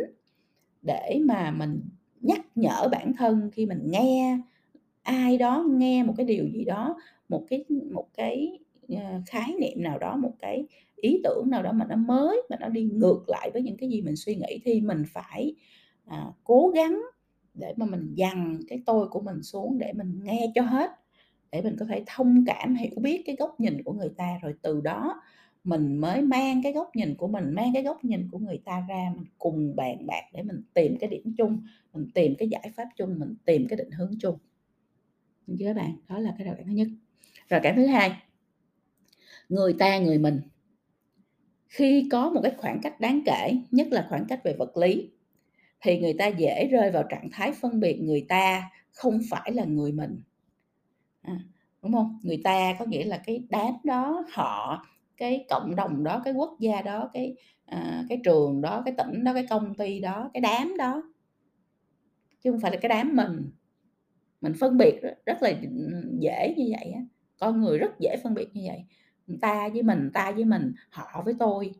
để 0.82 1.20
mà 1.26 1.50
mình 1.50 1.82
nhắc 2.20 2.40
nhở 2.56 2.88
bản 2.92 3.12
thân 3.18 3.50
khi 3.54 3.66
mình 3.66 3.80
nghe 3.84 4.38
ai 5.02 5.38
đó, 5.38 5.64
nghe 5.70 6.02
một 6.04 6.14
cái 6.16 6.26
điều 6.26 6.48
gì 6.48 6.64
đó, 6.64 6.96
một 7.28 7.44
cái 7.50 7.64
một 7.92 8.06
cái, 8.16 8.60
ờ, 8.88 9.22
khái 9.26 9.54
niệm 9.60 9.82
nào 9.82 9.98
đó, 9.98 10.16
một 10.16 10.32
cái 10.40 10.66
ý 10.96 11.20
tưởng 11.24 11.50
nào 11.50 11.62
đó 11.62 11.72
mà 11.72 11.86
nó 11.90 11.96
mới, 11.96 12.42
mà 12.50 12.56
nó 12.60 12.68
đi 12.68 12.84
ngược 12.84 13.24
lại 13.28 13.50
với 13.52 13.62
những 13.62 13.76
cái 13.76 13.90
gì 13.90 14.02
mình 14.02 14.16
suy 14.16 14.36
nghĩ 14.36 14.60
thì 14.64 14.80
mình 14.80 15.04
phải, 15.14 15.54
à, 16.06 16.26
cố 16.44 16.72
gắng 16.74 17.02
để 17.54 17.74
mà 17.76 17.86
mình 17.86 18.14
dằn 18.16 18.58
cái 18.68 18.82
tôi 18.86 19.08
của 19.08 19.20
mình 19.20 19.42
xuống 19.42 19.78
để 19.78 19.92
mình 19.92 20.20
nghe 20.24 20.52
cho 20.54 20.62
hết, 20.62 20.90
để 21.56 21.62
mình 21.62 21.76
có 21.78 21.84
thể 21.84 22.02
thông 22.06 22.44
cảm, 22.46 22.74
hiểu 22.74 22.96
biết 22.96 23.22
cái 23.26 23.36
góc 23.38 23.60
nhìn 23.60 23.82
của 23.82 23.92
người 23.92 24.10
ta, 24.16 24.38
rồi 24.42 24.54
từ 24.62 24.80
đó 24.80 25.22
mình 25.64 25.96
mới 25.96 26.22
mang 26.22 26.62
cái 26.62 26.72
góc 26.72 26.90
nhìn 26.96 27.14
của 27.14 27.28
mình, 27.28 27.54
mang 27.54 27.70
cái 27.74 27.82
góc 27.82 28.04
nhìn 28.04 28.28
của 28.32 28.38
người 28.38 28.62
ta 28.64 28.84
ra, 28.88 29.12
mình 29.16 29.24
cùng 29.38 29.76
bàn 29.76 30.06
bạc 30.06 30.22
để 30.32 30.42
mình 30.42 30.62
tìm 30.74 30.96
cái 31.00 31.10
điểm 31.10 31.34
chung, 31.38 31.62
mình 31.92 32.10
tìm 32.14 32.34
cái 32.38 32.48
giải 32.48 32.72
pháp 32.76 32.88
chung, 32.96 33.18
mình 33.18 33.34
tìm 33.44 33.66
cái 33.68 33.76
định 33.76 33.90
hướng 33.90 34.14
chung. 34.20 34.38
với 35.46 35.66
các 35.66 35.76
bạn? 35.76 35.96
Đó 36.08 36.18
là 36.18 36.34
cái 36.38 36.46
rào 36.46 36.54
cản 36.54 36.66
thứ 36.66 36.72
nhất. 36.72 36.88
Rào 37.48 37.60
cản 37.62 37.76
thứ 37.76 37.86
hai 37.86 38.12
người 39.48 39.72
ta, 39.78 39.98
người 39.98 40.18
mình. 40.18 40.40
Khi 41.68 42.08
có 42.12 42.30
một 42.30 42.40
cái 42.42 42.52
khoảng 42.56 42.80
cách 42.82 43.00
đáng 43.00 43.22
kể, 43.26 43.56
nhất 43.70 43.86
là 43.90 44.06
khoảng 44.08 44.24
cách 44.28 44.40
về 44.44 44.54
vật 44.58 44.76
lý, 44.76 45.10
thì 45.80 45.98
người 45.98 46.14
ta 46.18 46.26
dễ 46.26 46.68
rơi 46.70 46.90
vào 46.90 47.02
trạng 47.10 47.28
thái 47.32 47.52
phân 47.52 47.80
biệt 47.80 48.00
người 48.02 48.26
ta 48.28 48.70
không 48.92 49.20
phải 49.30 49.52
là 49.52 49.64
người 49.64 49.92
mình. 49.92 50.22
À, 51.26 51.38
đúng 51.82 51.92
không? 51.92 52.18
Người 52.22 52.40
ta 52.44 52.76
có 52.78 52.84
nghĩa 52.84 53.04
là 53.04 53.22
cái 53.26 53.44
đám 53.48 53.74
đó, 53.84 54.24
họ, 54.32 54.86
cái 55.16 55.46
cộng 55.50 55.76
đồng 55.76 56.04
đó, 56.04 56.22
cái 56.24 56.34
quốc 56.34 56.56
gia 56.60 56.82
đó, 56.82 57.10
cái, 57.12 57.36
à, 57.66 58.04
cái 58.08 58.20
trường 58.24 58.60
đó, 58.60 58.82
cái 58.84 58.94
tỉnh 58.98 59.24
đó, 59.24 59.32
cái 59.34 59.46
công 59.50 59.74
ty 59.74 60.00
đó, 60.00 60.30
cái 60.34 60.40
đám 60.40 60.76
đó. 60.78 61.02
Chứ 62.44 62.50
không 62.50 62.60
phải 62.60 62.70
là 62.70 62.76
cái 62.76 62.88
đám 62.88 63.16
mình. 63.16 63.50
Mình 64.40 64.52
phân 64.60 64.78
biệt 64.78 65.00
rất 65.26 65.42
là, 65.42 65.50
ừ, 65.62 66.16
dễ 66.20 66.54
như 66.56 66.64
vậy 66.70 66.92
á, 66.92 67.00
con 67.38 67.60
người 67.60 67.78
rất 67.78 68.00
dễ 68.00 68.16
phân 68.24 68.34
biệt 68.34 68.48
như 68.54 68.62
vậy, 68.68 68.84
ta 69.40 69.68
với 69.68 69.82
mình, 69.82 70.10
ta 70.14 70.32
với 70.32 70.44
mình, 70.44 70.72
họ 70.90 71.22
với 71.24 71.34
tôi, 71.38 71.72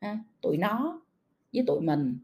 ha, 0.00 0.18
tụi 0.42 0.56
nó 0.56 1.02
với 1.54 1.64
tụi 1.66 1.80
mình. 1.80 2.18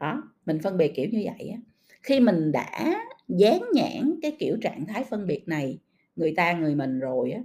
Đó, 0.00 0.22
mình 0.46 0.58
phân 0.62 0.76
biệt 0.78 0.92
kiểu 0.96 1.06
như 1.12 1.22
vậy 1.24 1.48
á. 1.48 1.58
Khi 2.02 2.20
mình 2.20 2.52
đã 2.52 2.94
dán 3.28 3.62
nhãn 3.74 4.14
cái 4.22 4.36
kiểu 4.38 4.58
trạng 4.62 4.86
thái 4.86 5.04
phân 5.04 5.26
biệt 5.26 5.48
này, 5.48 5.78
người 6.16 6.34
ta, 6.36 6.52
người 6.52 6.74
mình 6.74 6.98
rồi 7.00 7.30
á, 7.32 7.40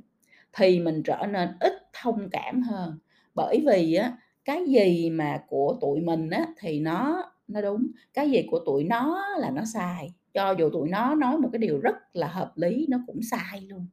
thì 0.53 0.79
mình 0.79 1.03
trở 1.03 1.25
nên 1.31 1.49
ít 1.59 1.73
thông 1.93 2.29
cảm 2.31 2.61
hơn. 2.61 2.97
Bởi 3.35 3.63
vì 3.67 3.93
á, 3.93 4.17
cái 4.45 4.65
gì 4.67 5.09
mà 5.09 5.43
của 5.47 5.77
tụi 5.81 6.01
mình 6.01 6.29
á 6.29 6.47
thì 6.59 6.79
nó 6.79 7.23
nó 7.47 7.61
đúng, 7.61 7.87
cái 8.13 8.29
gì 8.31 8.47
của 8.51 8.59
tụi 8.65 8.83
nó 8.83 9.27
là 9.39 9.49
nó 9.49 9.65
sai, 9.65 10.13
cho 10.33 10.51
dù 10.59 10.69
tụi 10.69 10.89
nó 10.89 11.15
nói 11.15 11.37
một 11.37 11.49
cái 11.51 11.59
điều 11.59 11.79
rất 11.79 11.95
là 12.13 12.27
hợp 12.27 12.51
lý 12.55 12.85
nó 12.89 12.99
cũng 13.07 13.19
sai 13.31 13.61
luôn. 13.69 13.87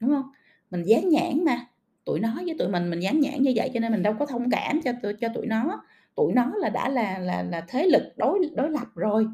Đúng 0.00 0.10
không 0.10 0.30
Mình 0.70 0.82
dán 0.82 1.08
nhãn 1.08 1.44
mà, 1.44 1.66
tụi 2.04 2.20
nó 2.20 2.34
với 2.46 2.54
tụi 2.58 2.68
mình, 2.68 2.90
mình 2.90 3.00
dán 3.00 3.20
nhãn 3.20 3.42
như 3.42 3.52
vậy 3.56 3.70
cho 3.74 3.80
nên 3.80 3.92
mình 3.92 4.02
đâu 4.02 4.14
có 4.18 4.26
thông 4.26 4.50
cảm 4.50 4.80
cho 4.84 4.92
cho 5.20 5.28
tụi 5.34 5.46
nó. 5.46 5.84
Tụi 6.14 6.32
nó 6.32 6.52
là 6.56 6.68
đã 6.68 6.88
là 6.88 7.18
là 7.18 7.42
là 7.42 7.64
thế 7.68 7.86
lực 7.86 8.02
đối 8.16 8.38
đối 8.56 8.70
lập 8.70 8.86
rồi, 8.94 9.26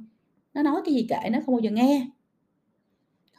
nó 0.54 0.62
nói 0.62 0.82
cái 0.84 0.94
gì 0.94 1.06
kệ 1.08 1.30
nó, 1.30 1.38
không 1.46 1.54
bao 1.54 1.60
giờ 1.60 1.70
nghe. 1.70 2.06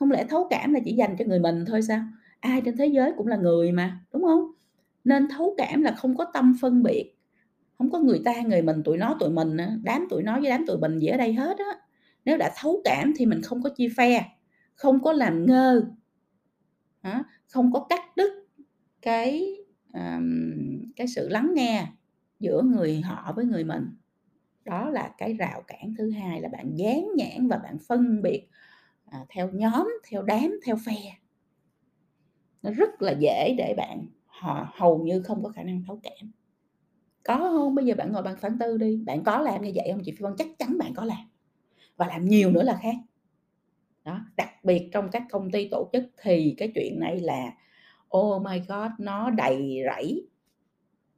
Không 0.01 0.11
lẽ 0.11 0.25
thấu 0.29 0.47
cảm 0.49 0.73
là 0.73 0.79
chỉ 0.85 0.93
dành 0.93 1.15
cho 1.19 1.25
người 1.27 1.39
mình 1.39 1.65
thôi 1.67 1.81
sao? 1.81 2.03
Ai 2.39 2.61
trên 2.65 2.77
thế 2.77 2.85
giới 2.85 3.11
cũng 3.17 3.27
là 3.27 3.37
người 3.37 3.71
mà, 3.71 3.99
đúng 4.13 4.23
không? 4.23 4.51
Nên 5.03 5.27
thấu 5.27 5.55
cảm 5.57 5.81
là 5.81 5.91
không 5.91 6.17
có 6.17 6.25
tâm 6.33 6.55
phân 6.61 6.83
biệt, 6.83 7.13
không 7.77 7.91
có 7.91 7.99
người 7.99 8.21
ta, 8.25 8.41
người 8.41 8.61
mình, 8.61 8.83
tụi 8.83 8.97
nó, 8.97 9.17
tụi 9.19 9.29
mình 9.29 9.57
đám 9.83 10.07
tụi 10.09 10.23
nó 10.23 10.39
với 10.39 10.49
đám 10.49 10.65
tụi 10.67 10.77
mình 10.77 10.99
gì 10.99 11.07
ở 11.07 11.17
đây 11.17 11.33
hết 11.33 11.57
á. 11.57 11.75
Nếu 12.25 12.37
đã 12.37 12.51
thấu 12.57 12.81
cảm 12.83 13.13
thì 13.15 13.25
mình 13.25 13.41
không 13.41 13.63
có 13.63 13.69
chia 13.69 13.89
phe, 13.97 14.29
không 14.75 15.03
có 15.03 15.13
làm 15.13 15.45
ngơ, 15.45 15.83
không 17.47 17.71
có 17.71 17.85
cắt 17.89 18.01
đứt 18.15 18.47
cái, 19.01 19.55
cái 20.95 21.07
sự 21.15 21.29
lắng 21.29 21.51
nghe 21.53 21.87
giữa 22.39 22.61
người 22.61 23.01
họ 23.01 23.33
với 23.35 23.45
người 23.45 23.63
mình. 23.63 23.83
Đó 24.65 24.89
là 24.89 25.11
cái 25.17 25.33
rào 25.33 25.61
cản 25.67 25.93
thứ 25.97 26.09
hai 26.09 26.41
là 26.41 26.49
bạn 26.49 26.75
dán 26.75 27.07
nhãn 27.15 27.47
và 27.47 27.57
bạn 27.57 27.77
phân 27.87 28.21
biệt, 28.21 28.47
à, 29.11 29.25
theo 29.29 29.49
nhóm, 29.53 29.93
theo 30.09 30.21
đám, 30.21 30.59
theo 30.65 30.75
phe. 30.85 31.17
Nó 32.63 32.71
rất 32.71 33.01
là 33.01 33.11
dễ 33.19 33.55
để 33.57 33.73
bạn 33.77 34.05
họ 34.25 34.71
hầu 34.73 34.97
như 34.97 35.21
không 35.21 35.43
có 35.43 35.49
khả 35.49 35.63
năng 35.63 35.83
thấu 35.87 35.99
cảm. 36.03 36.31
Có 37.23 37.37
không? 37.37 37.75
Bây 37.75 37.85
giờ 37.85 37.95
bạn 37.97 38.11
ngồi 38.11 38.23
bạn 38.23 38.37
phản 38.37 38.59
tư 38.59 38.77
đi, 38.77 39.03
bạn 39.05 39.23
có 39.23 39.41
làm 39.41 39.61
như 39.61 39.71
vậy 39.75 39.89
không 39.91 40.01
chị 40.05 40.11
Phi 40.11 40.17
Vân? 40.19 40.33
Chắc 40.37 40.47
chắn 40.59 40.77
bạn 40.77 40.93
có 40.93 41.05
làm, 41.05 41.29
và 41.97 42.07
làm 42.07 42.25
nhiều 42.25 42.51
nữa 42.51 42.63
là 42.63 42.79
khác. 42.81 42.95
Đó, 44.03 44.19
đặc 44.37 44.49
biệt 44.63 44.89
trong 44.93 45.09
các 45.11 45.23
công 45.29 45.51
ty 45.51 45.67
tổ 45.67 45.89
chức 45.93 46.03
thì 46.21 46.55
cái 46.57 46.71
chuyện 46.75 46.99
này 46.99 47.19
là, 47.19 47.53
oh 48.17 48.41
my 48.41 48.59
God, 48.67 48.91
nó 48.97 49.29
đầy 49.29 49.83
rẫy. 49.95 50.27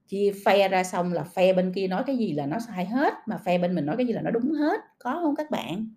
Chia 0.07 0.33
phe 0.45 0.69
ra 0.69 0.83
xong 0.83 1.13
là 1.13 1.23
phe 1.23 1.53
bên 1.53 1.73
kia 1.73 1.87
nói 1.87 2.03
cái 2.07 2.17
gì 2.17 2.33
là 2.33 2.45
nó 2.45 2.59
sai 2.59 2.85
hết, 2.85 3.13
mà 3.25 3.37
phe 3.37 3.57
bên 3.57 3.75
mình 3.75 3.85
nói 3.85 3.97
cái 3.97 4.07
gì 4.07 4.13
là 4.13 4.21
nó 4.21 4.31
đúng 4.31 4.51
hết, 4.51 4.79
có 4.99 5.19
không 5.23 5.35
các 5.35 5.51
bạn? 5.51 5.87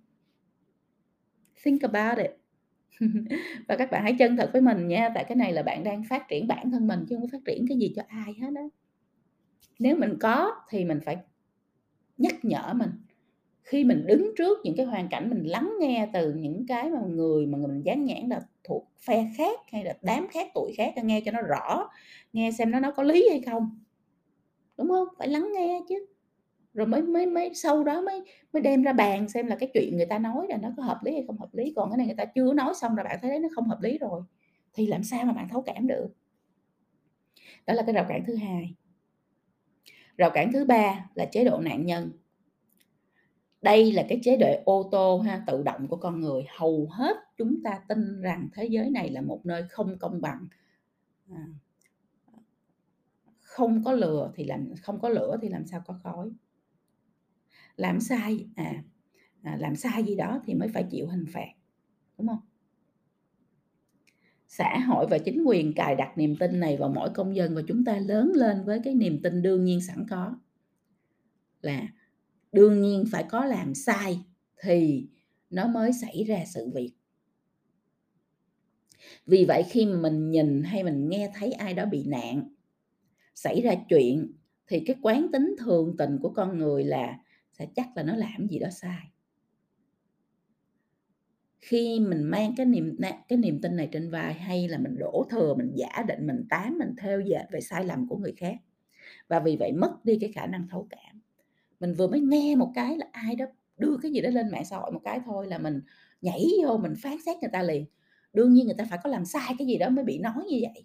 Think 1.66 1.82
about 1.82 2.18
it. 2.18 2.30
Và 3.68 3.76
các 3.76 3.90
bạn 3.90 4.02
hãy 4.02 4.16
chân 4.18 4.36
thật 4.36 4.50
với 4.52 4.62
mình 4.62 4.88
nha, 4.88 5.10
tại 5.14 5.24
cái 5.24 5.36
này 5.36 5.52
là 5.52 5.62
bạn 5.62 5.84
đang 5.84 6.04
phát 6.04 6.28
triển 6.28 6.46
bản 6.48 6.70
thân 6.70 6.86
mình 6.86 7.06
chứ 7.08 7.16
không 7.16 7.22
có 7.22 7.28
phát 7.32 7.44
triển 7.44 7.66
cái 7.68 7.78
gì 7.78 7.92
cho 7.96 8.02
ai 8.08 8.34
hết 8.42 8.50
đó 8.54 8.62
Nếu 9.78 9.96
mình 9.96 10.16
có 10.20 10.52
thì 10.70 10.84
mình 10.84 11.00
phải 11.04 11.16
nhắc 12.18 12.44
nhở 12.44 12.74
mình, 12.74 12.90
khi 13.62 13.84
mình 13.84 14.06
đứng 14.06 14.32
trước 14.38 14.58
những 14.64 14.76
cái 14.76 14.86
hoàn 14.86 15.08
cảnh 15.08 15.30
mình 15.30 15.44
lắng 15.44 15.72
nghe 15.80 16.08
từ 16.12 16.34
những 16.34 16.66
cái 16.68 16.90
mà 16.90 17.00
người 17.08 17.46
mà 17.46 17.58
mình 17.58 17.82
dán 17.82 18.04
nhãn 18.04 18.28
là 18.28 18.40
thuộc 18.64 18.88
phe 19.06 19.26
khác 19.36 19.60
hay 19.72 19.84
là 19.84 19.96
đám 20.02 20.28
khác, 20.28 20.48
tuổi 20.54 20.74
khác 20.76 20.94
nghe 21.04 21.22
cho 21.24 21.32
nó 21.32 21.42
rõ, 21.42 21.90
nghe 22.32 22.50
xem 22.52 22.70
nó 22.70 22.80
nó 22.80 22.90
có 22.90 23.02
lý 23.02 23.28
hay 23.30 23.40
không. 23.40 23.80
Đúng 24.78 24.88
không 24.88 25.08
Phải 25.18 25.28
lắng 25.28 25.48
nghe 25.54 25.80
chứ, 25.88 26.06
rồi 26.76 26.86
mới 26.86 27.02
mới 27.02 27.26
mới 27.26 27.54
sau 27.54 27.84
đó 27.84 28.00
mới 28.00 28.22
mới 28.52 28.62
đem 28.62 28.82
ra 28.82 28.92
bàn 28.92 29.28
xem 29.28 29.46
là 29.46 29.56
cái 29.56 29.70
chuyện 29.74 29.96
người 29.96 30.06
ta 30.06 30.18
nói 30.18 30.46
là 30.48 30.56
nó 30.56 30.70
có 30.76 30.82
hợp 30.82 31.00
lý 31.04 31.12
hay 31.12 31.24
không 31.26 31.38
hợp 31.38 31.54
lý, 31.54 31.72
còn 31.76 31.90
cái 31.90 31.98
này 31.98 32.06
người 32.06 32.16
ta 32.16 32.24
chưa 32.24 32.52
nói 32.52 32.74
xong 32.74 32.96
là 32.96 33.02
bạn 33.02 33.18
thấy 33.22 33.30
đấy 33.30 33.40
nó 33.40 33.48
không 33.54 33.68
hợp 33.68 33.78
lý 33.82 33.98
rồi, 33.98 34.22
thì 34.74 34.86
làm 34.86 35.04
sao 35.04 35.24
mà 35.24 35.32
bạn 35.32 35.48
thấu 35.48 35.62
cảm 35.62 35.86
được. 35.86 36.08
Đó 37.66 37.74
là 37.74 37.82
cái 37.82 37.92
rào 37.94 38.06
cản 38.08 38.24
thứ 38.26 38.34
hai. 38.34 38.74
Rào 40.16 40.30
cản 40.30 40.52
thứ 40.52 40.64
ba 40.64 41.10
là 41.14 41.24
chế 41.24 41.44
độ 41.44 41.60
nạn 41.60 41.86
nhân. 41.86 42.10
Đây 43.62 43.92
là 43.92 44.06
cái 44.08 44.20
chế 44.22 44.36
độ 44.36 44.46
ô 44.64 44.88
tô 44.92 45.18
ha, 45.18 45.44
tự 45.46 45.62
động 45.62 45.88
của 45.88 45.96
con 45.96 46.20
người, 46.20 46.44
hầu 46.56 46.88
hết 46.90 47.16
chúng 47.36 47.62
ta 47.62 47.80
tin 47.88 48.20
rằng 48.20 48.48
thế 48.54 48.66
giới 48.66 48.90
này 48.90 49.10
là 49.10 49.20
một 49.20 49.40
nơi 49.46 49.64
không 49.70 49.98
công 49.98 50.20
bằng. 50.20 50.48
À. 51.30 51.46
Không 53.40 53.84
có 53.84 53.92
lừa 53.92 54.32
thì 54.34 54.44
làm 54.44 54.74
không 54.82 55.00
có 55.00 55.08
lửa 55.08 55.36
thì 55.42 55.48
làm 55.48 55.66
sao 55.66 55.82
có 55.86 55.94
khói. 56.02 56.30
Làm 57.76 58.00
sai, 58.00 58.46
à, 58.56 58.82
à, 59.42 59.56
làm 59.60 59.76
sai 59.76 60.04
gì 60.04 60.14
đó 60.14 60.40
thì 60.44 60.54
mới 60.54 60.68
phải 60.68 60.84
chịu 60.90 61.06
hình 61.06 61.24
phạt, 61.32 61.48
đúng 62.18 62.28
không? 62.28 62.40
Xã 64.48 64.78
hội 64.78 65.06
và 65.10 65.18
chính 65.18 65.44
quyền 65.44 65.72
cài 65.72 65.96
đặt 65.96 66.18
niềm 66.18 66.36
tin 66.36 66.60
này 66.60 66.76
vào 66.76 66.88
mỗi 66.88 67.10
công 67.10 67.36
dân 67.36 67.54
và 67.54 67.62
chúng 67.68 67.84
ta 67.84 67.98
lớn 67.98 68.32
lên 68.34 68.64
với 68.64 68.80
cái 68.84 68.94
niềm 68.94 69.22
tin 69.22 69.42
đương 69.42 69.64
nhiên 69.64 69.80
sẵn 69.80 70.06
có. 70.10 70.38
Là 71.60 71.88
đương 72.52 72.82
nhiên 72.82 73.04
phải 73.12 73.24
có 73.28 73.44
làm 73.44 73.74
sai 73.74 74.20
thì 74.62 75.06
nó 75.50 75.66
mới 75.66 75.92
xảy 75.92 76.24
ra 76.24 76.44
sự 76.46 76.70
việc. 76.74 76.92
Vì 79.26 79.44
vậy 79.44 79.64
khi 79.70 79.86
mà 79.86 79.96
mình 79.96 80.30
nhìn 80.30 80.62
hay 80.62 80.84
mình 80.84 81.08
nghe 81.08 81.30
thấy 81.34 81.52
ai 81.52 81.74
đó 81.74 81.84
bị 81.84 82.04
nạn, 82.06 82.48
xảy 83.34 83.60
ra 83.60 83.74
chuyện 83.88 84.32
thì 84.66 84.80
cái 84.86 84.96
quán 85.02 85.26
tính 85.32 85.54
thường 85.58 85.96
tình 85.98 86.18
của 86.22 86.30
con 86.30 86.58
người 86.58 86.84
là 86.84 87.18
sẽ 87.58 87.66
chắc 87.74 87.96
là 87.96 88.02
nó 88.02 88.16
làm 88.16 88.48
gì 88.48 88.58
đó 88.58 88.68
sai. 88.70 89.10
Khi 91.58 92.00
mình 92.00 92.22
mang 92.22 92.54
cái 92.56 92.66
niềm 92.66 92.96
cái 93.28 93.38
niềm 93.38 93.60
tin 93.62 93.76
này 93.76 93.88
trên 93.92 94.10
vai 94.10 94.34
hay 94.34 94.68
là 94.68 94.78
mình 94.78 94.96
đổ 94.98 95.26
thừa, 95.30 95.54
mình 95.58 95.72
giả 95.74 96.02
định, 96.08 96.26
mình 96.26 96.46
tám, 96.50 96.78
mình 96.78 96.94
theo 96.98 97.20
dệt 97.20 97.44
về 97.50 97.60
sai 97.60 97.84
lầm 97.84 98.08
của 98.08 98.16
người 98.16 98.34
khác, 98.36 98.56
và 99.28 99.40
vì 99.40 99.56
vậy 99.56 99.72
mất 99.72 100.04
đi 100.04 100.18
cái 100.20 100.32
khả 100.32 100.46
năng 100.46 100.68
thấu 100.68 100.86
cảm. 100.90 101.20
Mình 101.80 101.94
vừa 101.94 102.08
mới 102.08 102.20
nghe 102.20 102.56
một 102.56 102.72
cái 102.74 102.96
là 102.96 103.06
ai 103.12 103.36
đó 103.36 103.44
đưa 103.78 103.96
cái 104.02 104.10
gì 104.12 104.20
đó 104.20 104.30
lên 104.30 104.50
mạng 104.50 104.64
xã 104.64 104.76
hội 104.76 104.92
một 104.92 105.00
cái 105.04 105.20
thôi 105.24 105.46
là 105.46 105.58
mình 105.58 105.80
nhảy 106.20 106.46
vô 106.64 106.78
mình 106.78 106.94
phán 107.02 107.16
xét 107.26 107.36
người 107.40 107.50
ta 107.52 107.62
liền. 107.62 107.86
Đương 108.32 108.52
nhiên 108.52 108.66
người 108.66 108.74
ta 108.78 108.84
phải 108.90 108.98
có 109.04 109.10
làm 109.10 109.24
sai 109.24 109.54
cái 109.58 109.66
gì 109.66 109.78
đó 109.78 109.88
mới 109.88 110.04
bị 110.04 110.18
nói 110.18 110.44
như 110.48 110.58
vậy. 110.62 110.84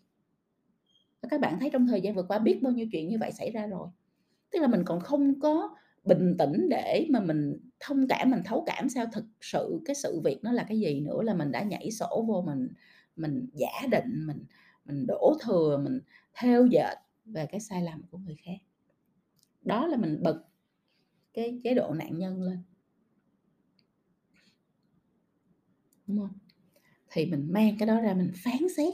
Và 1.21 1.29
các 1.29 1.39
bạn 1.39 1.59
thấy 1.59 1.69
trong 1.69 1.87
thời 1.87 2.01
gian 2.01 2.15
vừa 2.15 2.23
qua 2.23 2.39
biết 2.39 2.59
bao 2.61 2.73
nhiêu 2.73 2.87
chuyện 2.91 3.07
như 3.07 3.17
vậy 3.19 3.31
xảy 3.31 3.51
ra 3.51 3.67
rồi. 3.67 3.87
Tức 4.51 4.59
là 4.59 4.67
mình 4.67 4.83
còn 4.85 4.99
không 4.99 5.39
có 5.39 5.75
bình 6.03 6.35
tĩnh 6.39 6.69
để 6.69 7.07
mà 7.09 7.19
mình 7.19 7.57
thông 7.79 8.07
cảm, 8.07 8.31
mình 8.31 8.41
thấu 8.45 8.63
cảm 8.67 8.89
sao 8.89 9.05
thực 9.13 9.25
sự 9.41 9.81
cái 9.85 9.95
sự 9.95 10.21
việc 10.23 10.39
nó 10.43 10.51
là 10.51 10.65
cái 10.69 10.79
gì 10.79 10.99
nữa 10.99 11.21
là 11.23 11.33
mình 11.33 11.51
đã 11.51 11.63
nhảy 11.63 11.91
sổ 11.91 12.25
vô 12.27 12.41
mình 12.41 12.67
mình 13.15 13.49
giả 13.53 13.87
định, 13.91 14.27
mình 14.27 14.45
mình 14.85 15.05
đổ 15.07 15.37
thừa, 15.41 15.81
mình 15.83 15.99
theo 16.33 16.65
dệt 16.65 16.95
về 17.25 17.45
cái 17.45 17.59
sai 17.61 17.83
lầm 17.83 18.01
của 18.11 18.17
người 18.17 18.35
khác. 18.45 18.57
Đó 19.61 19.87
là 19.87 19.97
mình 19.97 20.23
bật 20.23 20.43
cái 21.33 21.61
chế 21.63 21.73
độ 21.73 21.93
nạn 21.93 22.17
nhân 22.17 22.41
lên. 22.41 22.63
Đúng 26.07 26.19
không 26.19 26.37
Thì 27.11 27.25
mình 27.25 27.47
mang 27.53 27.75
cái 27.79 27.87
đó 27.87 28.01
ra 28.01 28.13
mình 28.13 28.31
phán 28.35 28.69
xét. 28.77 28.93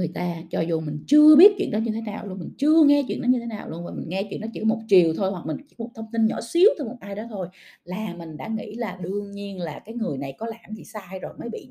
Người 0.00 0.10
ta 0.14 0.36
cho 0.50 0.60
dù 0.60 0.80
mình 0.80 1.04
chưa 1.06 1.36
biết 1.36 1.52
chuyện 1.58 1.70
đó 1.70 1.78
như 1.78 1.92
thế 1.92 2.00
nào 2.00 2.26
luôn, 2.26 2.38
mình 2.38 2.50
chưa 2.58 2.84
nghe 2.84 3.04
chuyện 3.08 3.22
đó 3.22 3.26
như 3.26 3.38
thế 3.38 3.46
nào 3.46 3.68
luôn 3.68 3.84
và 3.84 3.92
mình 3.92 4.08
nghe 4.08 4.26
chuyện 4.30 4.40
đó 4.40 4.48
chỉ 4.54 4.64
một 4.64 4.80
chiều 4.88 5.14
thôi, 5.16 5.30
hoặc 5.30 5.46
mình 5.46 5.56
chỉ 5.68 5.74
một 5.78 5.90
thông 5.94 6.06
tin 6.12 6.26
nhỏ 6.26 6.40
xíu 6.40 6.68
từ 6.78 6.84
một 6.84 6.96
ai 7.00 7.14
đó 7.14 7.22
thôi 7.30 7.48
là 7.84 8.14
mình 8.18 8.36
đã 8.36 8.48
nghĩ 8.48 8.74
là 8.74 8.98
đương 9.02 9.30
nhiên 9.30 9.60
là 9.60 9.78
cái 9.84 9.94
người 9.94 10.18
này 10.18 10.34
có 10.38 10.46
làm 10.46 10.74
gì 10.74 10.84
sai 10.84 11.18
rồi 11.22 11.32
mới 11.38 11.48
bị 11.48 11.68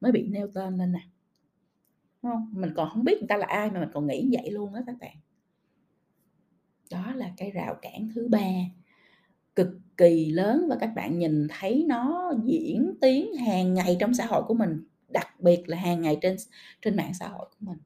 mới 0.00 0.12
bị 0.12 0.28
nêu 0.28 0.48
tên 0.54 0.76
lên 0.76 0.92
nè. 0.92 1.00
Đúng? 2.22 2.46
Mình 2.52 2.70
còn 2.76 2.90
không 2.92 3.04
biết 3.04 3.18
người 3.18 3.28
ta 3.28 3.36
là 3.36 3.46
ai 3.46 3.70
mà 3.70 3.80
mình 3.80 3.88
còn 3.92 4.06
nghĩ 4.06 4.28
vậy 4.32 4.50
luôn 4.50 4.72
đó 4.72 4.80
các 4.86 4.96
bạn. 5.00 5.16
Đó 6.90 7.12
là 7.14 7.30
cái 7.36 7.50
rào 7.50 7.74
cản 7.82 8.08
thứ 8.14 8.28
ba 8.28 8.50
cực 9.54 9.68
kỳ 9.96 10.30
lớn 10.30 10.66
và 10.68 10.76
các 10.80 10.92
bạn 10.96 11.18
nhìn 11.18 11.46
thấy 11.50 11.84
nó 11.88 12.32
diễn 12.44 12.94
tiến 13.00 13.34
hàng 13.34 13.74
ngày 13.74 13.96
trong 14.00 14.14
xã 14.14 14.26
hội 14.26 14.42
của 14.42 14.54
mình, 14.54 14.84
đặc 15.12 15.40
biệt 15.40 15.62
là 15.66 15.76
hàng 15.76 16.02
ngày 16.02 16.18
trên 16.22 16.36
trên 16.82 16.96
mạng 16.96 17.14
xã 17.14 17.28
hội 17.28 17.46
của 17.50 17.66
mình. 17.66 17.78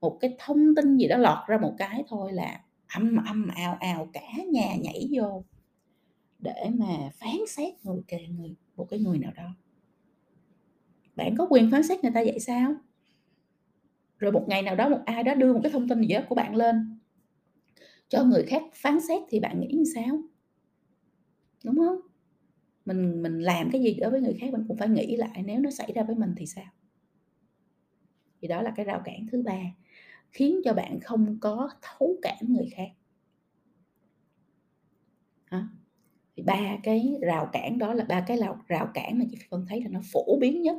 Một 0.00 0.18
cái 0.20 0.36
thông 0.38 0.74
tin 0.74 0.96
gì 0.96 1.08
đó 1.08 1.16
lọt 1.16 1.38
ra 1.48 1.58
một 1.58 1.74
cái 1.78 2.04
thôi 2.08 2.32
là 2.32 2.60
âm 2.86 3.16
âm 3.26 3.48
ào 3.48 3.76
ào 3.80 4.08
cả 4.12 4.28
nhà 4.52 4.76
nhảy 4.76 5.08
vô 5.12 5.44
để 6.38 6.70
mà 6.74 7.10
phán 7.20 7.36
xét 7.48 7.74
người 7.84 8.02
kề 8.08 8.26
người, 8.28 8.54
một 8.76 8.86
cái 8.90 9.00
người 9.00 9.18
nào 9.18 9.32
đó. 9.36 9.48
Bạn 11.16 11.34
có 11.38 11.46
quyền 11.50 11.70
phán 11.70 11.82
xét 11.82 12.02
người 12.02 12.12
ta 12.14 12.24
vậy 12.24 12.40
sao? 12.40 12.74
Rồi 14.18 14.32
một 14.32 14.44
ngày 14.48 14.62
nào 14.62 14.76
đó 14.76 14.88
một 14.88 15.00
ai 15.06 15.22
đó 15.22 15.34
đưa 15.34 15.52
một 15.52 15.60
cái 15.62 15.72
thông 15.72 15.88
tin 15.88 16.00
gì 16.00 16.14
đó 16.14 16.20
của 16.28 16.34
bạn 16.34 16.54
lên, 16.54 16.98
cho 18.08 18.24
người 18.24 18.42
khác 18.42 18.62
phán 18.74 19.00
xét 19.08 19.22
thì 19.28 19.40
bạn 19.40 19.60
nghĩ 19.60 19.68
như 19.72 19.84
sao? 19.94 20.20
Đúng 21.64 21.76
không 21.76 21.96
mình 22.86 23.22
mình 23.22 23.38
làm 23.38 23.70
cái 23.70 23.82
gì 23.82 23.94
đối 23.94 24.10
với 24.10 24.20
người 24.20 24.36
khác 24.40 24.52
mình 24.52 24.64
cũng 24.68 24.76
phải 24.76 24.88
nghĩ 24.88 25.16
lại 25.16 25.42
nếu 25.46 25.60
nó 25.60 25.70
xảy 25.70 25.92
ra 25.94 26.02
với 26.02 26.16
mình 26.16 26.34
thì 26.36 26.46
sao? 26.46 26.64
Thì 28.40 28.48
đó 28.48 28.62
là 28.62 28.72
cái 28.76 28.86
rào 28.86 29.02
cản 29.04 29.26
thứ 29.32 29.42
ba, 29.42 29.60
khiến 30.32 30.60
cho 30.64 30.74
bạn 30.74 31.00
không 31.00 31.38
có 31.40 31.70
thấu 31.82 32.16
cảm 32.22 32.36
người 32.48 32.68
khác. 32.72 32.88
Đó, 35.50 35.68
thì 36.36 36.42
ba 36.42 36.76
cái 36.82 37.18
rào 37.20 37.50
cản 37.52 37.78
đó 37.78 37.94
là 37.94 38.04
ba 38.04 38.24
cái 38.26 38.36
rào 38.36 38.58
rào 38.68 38.90
cản 38.94 39.18
mà 39.18 39.24
chị 39.30 39.38
phân 39.50 39.66
thấy 39.68 39.80
là 39.80 39.88
nó 39.90 40.00
phổ 40.12 40.38
biến 40.40 40.62
nhất, 40.62 40.76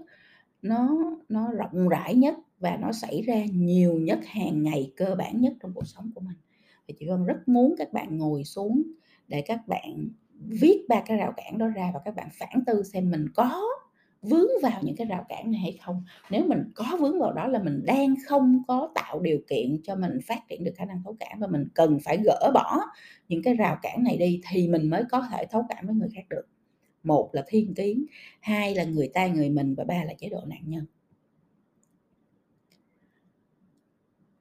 nó 0.62 0.98
nó 1.30 1.52
rộng 1.52 1.90
rãi 1.90 2.16
nhất 2.16 2.36
và 2.60 2.78
nó 2.78 2.92
xảy 2.92 3.22
ra 3.22 3.46
nhiều 3.54 3.94
nhất 4.00 4.20
hàng 4.26 4.64
ngày, 4.64 4.94
cơ 4.96 5.16
bản 5.16 5.42
nhất 5.42 5.54
trong 5.60 5.74
cuộc 5.74 5.88
sống 5.88 6.12
của 6.16 6.22
mình. 6.22 6.38
Thì 6.88 6.94
chị 7.00 7.08
Vân 7.08 7.26
rất 7.26 7.48
muốn 7.48 7.76
các 7.78 7.94
bạn 7.94 8.18
ngồi 8.18 8.44
xuống 8.44 8.84
để 9.28 9.42
các 9.42 9.68
bạn 9.68 10.10
viết 10.40 10.86
ba 10.90 11.02
cái 11.06 11.18
rào 11.18 11.34
cản 11.38 11.58
đó 11.58 11.68
ra 11.68 11.92
và 11.94 12.00
các 12.06 12.16
bạn 12.16 12.28
phản 12.34 12.64
tư 12.66 12.84
xem 12.84 13.12
mình 13.12 13.26
có 13.36 13.64
vướng 14.22 14.48
vào 14.62 14.82
những 14.84 14.96
cái 14.96 15.08
rào 15.08 15.26
cản 15.30 15.52
này 15.52 15.62
hay 15.62 15.78
không. 15.86 16.04
Nếu 16.30 16.44
mình 16.48 16.72
có 16.76 16.98
vướng 17.00 17.20
vào 17.20 17.34
đó 17.34 17.48
là 17.48 17.64
mình 17.64 17.82
đang 17.86 18.16
không 18.26 18.64
có 18.68 18.92
tạo 18.96 19.20
điều 19.20 19.40
kiện 19.48 19.82
cho 19.84 19.96
mình 19.96 20.20
phát 20.28 20.40
triển 20.50 20.64
được 20.64 20.72
khả 20.76 20.86
năng 20.86 21.02
thấu 21.04 21.16
cảm 21.20 21.40
và 21.40 21.48
mình 21.48 21.68
cần 21.74 22.00
phải 22.04 22.18
gỡ 22.26 22.52
bỏ 22.54 22.80
những 23.28 23.44
cái 23.44 23.54
rào 23.54 23.78
cản 23.82 24.04
này 24.04 24.18
đi 24.18 24.42
thì 24.50 24.68
mình 24.68 24.90
mới 24.90 25.04
có 25.12 25.28
thể 25.32 25.46
thấu 25.52 25.66
cảm 25.70 25.86
với 25.86 25.96
người 25.96 26.10
khác 26.16 26.24
được. 26.30 26.46
Một 27.04 27.30
là 27.34 27.44
thiên 27.48 27.74
kiến, 27.74 28.06
hai 28.40 28.76
là 28.76 28.84
người 28.84 29.10
ta 29.14 29.28
người 29.28 29.50
mình 29.50 29.76
và 29.76 29.84
ba 29.84 30.04
là 30.04 30.14
chế 30.14 30.30
độ 30.30 30.42
nạn 30.46 30.62
nhân. 30.66 30.86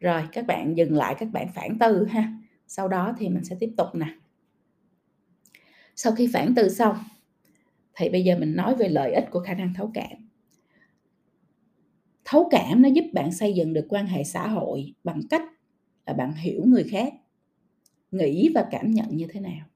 Rồi, 0.00 0.22
các 0.32 0.46
bạn 0.46 0.76
dừng 0.76 0.94
lại, 0.94 1.14
các 1.18 1.28
bạn 1.32 1.48
phản 1.54 1.78
tư 1.78 2.06
ha. 2.06 2.32
Sau 2.66 2.88
đó 2.88 3.14
thì 3.18 3.28
mình 3.28 3.44
sẽ 3.44 3.56
tiếp 3.60 3.72
tục 3.76 3.94
nè. 3.94 4.06
Sau 5.96 6.12
khi 6.12 6.28
phản 6.32 6.54
từ 6.54 6.68
xong, 6.68 6.96
thì 7.96 8.08
bây 8.08 8.24
giờ 8.24 8.38
mình 8.38 8.56
nói 8.56 8.74
về 8.74 8.88
lợi 8.88 9.12
ích 9.12 9.24
của 9.30 9.40
khả 9.40 9.54
năng 9.54 9.74
thấu 9.76 9.90
cảm. 9.94 10.30
Thấu 12.24 12.48
cảm 12.50 12.82
nó 12.82 12.88
giúp 12.88 13.04
bạn 13.12 13.32
xây 13.32 13.54
dựng 13.54 13.72
được 13.72 13.86
quan 13.88 14.06
hệ 14.06 14.24
xã 14.24 14.48
hội 14.48 14.94
bằng 15.04 15.20
cách 15.30 15.42
là 16.06 16.12
bạn 16.12 16.32
hiểu 16.32 16.62
người 16.64 16.84
khác, 16.84 17.12
nghĩ 18.10 18.50
và 18.54 18.66
cảm 18.70 18.90
nhận 18.90 19.16
như 19.16 19.26
thế 19.30 19.40
nào. 19.40 19.66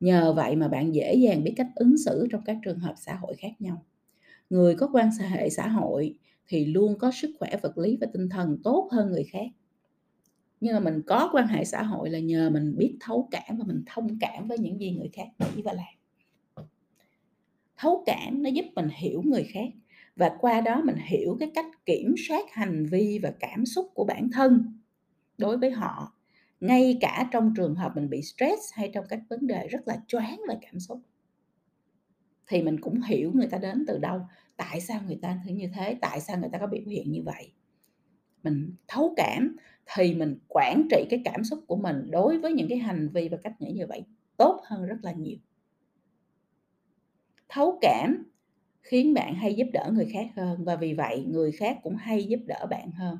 Nhờ 0.00 0.32
vậy 0.32 0.56
mà 0.56 0.68
bạn 0.68 0.94
dễ 0.94 1.14
dàng 1.14 1.44
biết 1.44 1.54
cách 1.56 1.68
ứng 1.74 1.98
xử 1.98 2.26
trong 2.30 2.42
các 2.44 2.56
trường 2.64 2.78
hợp 2.78 2.94
xã 2.96 3.14
hội 3.14 3.34
khác 3.38 3.52
nhau. 3.58 3.84
Người 4.50 4.74
có 4.74 4.88
quan 4.92 5.10
hệ 5.10 5.50
xã 5.50 5.68
hội 5.68 6.18
thì 6.48 6.64
luôn 6.64 6.98
có 6.98 7.12
sức 7.12 7.30
khỏe 7.38 7.56
vật 7.62 7.78
lý 7.78 7.98
và 8.00 8.06
tinh 8.12 8.28
thần 8.28 8.58
tốt 8.64 8.88
hơn 8.92 9.12
người 9.12 9.24
khác 9.24 9.46
nhưng 10.62 10.74
mà 10.74 10.80
mình 10.80 11.02
có 11.06 11.30
quan 11.32 11.46
hệ 11.46 11.64
xã 11.64 11.82
hội 11.82 12.10
là 12.10 12.18
nhờ 12.18 12.50
mình 12.50 12.76
biết 12.76 12.96
thấu 13.00 13.28
cảm 13.30 13.56
và 13.58 13.64
mình 13.66 13.82
thông 13.86 14.18
cảm 14.20 14.48
với 14.48 14.58
những 14.58 14.80
gì 14.80 14.92
người 14.92 15.10
khác 15.12 15.26
nghĩ 15.38 15.62
và 15.62 15.72
làm. 15.72 16.66
Thấu 17.76 18.02
cảm 18.06 18.42
nó 18.42 18.50
giúp 18.50 18.64
mình 18.74 18.88
hiểu 18.92 19.22
người 19.24 19.44
khác 19.44 19.68
và 20.16 20.36
qua 20.40 20.60
đó 20.60 20.82
mình 20.84 20.96
hiểu 20.96 21.36
cái 21.40 21.50
cách 21.54 21.66
kiểm 21.86 22.14
soát 22.28 22.44
hành 22.52 22.86
vi 22.86 23.18
và 23.22 23.32
cảm 23.40 23.66
xúc 23.66 23.90
của 23.94 24.04
bản 24.04 24.28
thân 24.32 24.78
đối 25.38 25.58
với 25.58 25.70
họ. 25.70 26.18
Ngay 26.60 26.98
cả 27.00 27.28
trong 27.32 27.54
trường 27.56 27.74
hợp 27.74 27.92
mình 27.94 28.10
bị 28.10 28.22
stress 28.22 28.60
hay 28.72 28.90
trong 28.94 29.04
các 29.08 29.20
vấn 29.30 29.46
đề 29.46 29.68
rất 29.68 29.88
là 29.88 29.96
choáng 30.06 30.40
về 30.48 30.54
cảm 30.62 30.80
xúc, 30.80 31.00
thì 32.46 32.62
mình 32.62 32.80
cũng 32.80 33.02
hiểu 33.02 33.32
người 33.34 33.46
ta 33.46 33.58
đến 33.58 33.84
từ 33.88 33.98
đâu, 33.98 34.20
tại 34.56 34.80
sao 34.80 35.00
người 35.06 35.18
ta 35.22 35.38
như 35.46 35.68
thế, 35.74 35.98
tại 36.00 36.20
sao 36.20 36.38
người 36.38 36.50
ta 36.52 36.58
có 36.58 36.66
biểu 36.66 36.82
hiện 36.86 37.12
như 37.12 37.22
vậy. 37.24 37.52
Mình 38.42 38.74
thấu 38.88 39.14
cảm 39.16 39.56
thì 39.86 40.14
mình 40.14 40.38
quản 40.48 40.86
trị 40.90 41.06
cái 41.10 41.22
cảm 41.24 41.44
xúc 41.44 41.58
của 41.66 41.76
mình 41.76 42.10
đối 42.10 42.38
với 42.38 42.52
những 42.52 42.68
cái 42.68 42.78
hành 42.78 43.08
vi 43.08 43.28
và 43.28 43.36
cách 43.36 43.60
nghĩ 43.60 43.72
như 43.72 43.86
vậy 43.86 44.04
tốt 44.36 44.60
hơn 44.64 44.86
rất 44.86 44.96
là 45.02 45.12
nhiều. 45.12 45.36
Thấu 47.48 47.78
cảm 47.80 48.24
khiến 48.82 49.14
bạn 49.14 49.34
hay 49.34 49.54
giúp 49.54 49.66
đỡ 49.72 49.90
người 49.92 50.06
khác 50.12 50.26
hơn 50.36 50.64
và 50.64 50.76
vì 50.76 50.94
vậy 50.94 51.24
người 51.28 51.52
khác 51.52 51.78
cũng 51.82 51.96
hay 51.96 52.24
giúp 52.24 52.40
đỡ 52.46 52.66
bạn 52.70 52.90
hơn. 52.92 53.18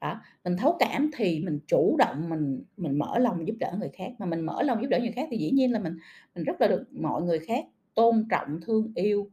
Đó, 0.00 0.20
mình 0.44 0.56
thấu 0.56 0.76
cảm 0.80 1.10
thì 1.16 1.40
mình 1.40 1.60
chủ 1.66 1.96
động 1.98 2.28
mình 2.30 2.64
mình 2.76 2.98
mở 2.98 3.18
lòng 3.18 3.46
giúp 3.46 3.54
đỡ 3.60 3.76
người 3.80 3.90
khác, 3.94 4.12
mà 4.18 4.26
mình 4.26 4.40
mở 4.40 4.62
lòng 4.62 4.82
giúp 4.82 4.88
đỡ 4.88 4.98
người 5.00 5.12
khác 5.12 5.28
thì 5.30 5.38
dĩ 5.38 5.50
nhiên 5.50 5.72
là 5.72 5.78
mình 5.78 5.96
mình 6.34 6.44
rất 6.44 6.60
là 6.60 6.68
được 6.68 6.84
mọi 6.92 7.22
người 7.22 7.38
khác 7.38 7.64
tôn 7.94 8.26
trọng, 8.30 8.60
thương 8.62 8.92
yêu 8.94 9.30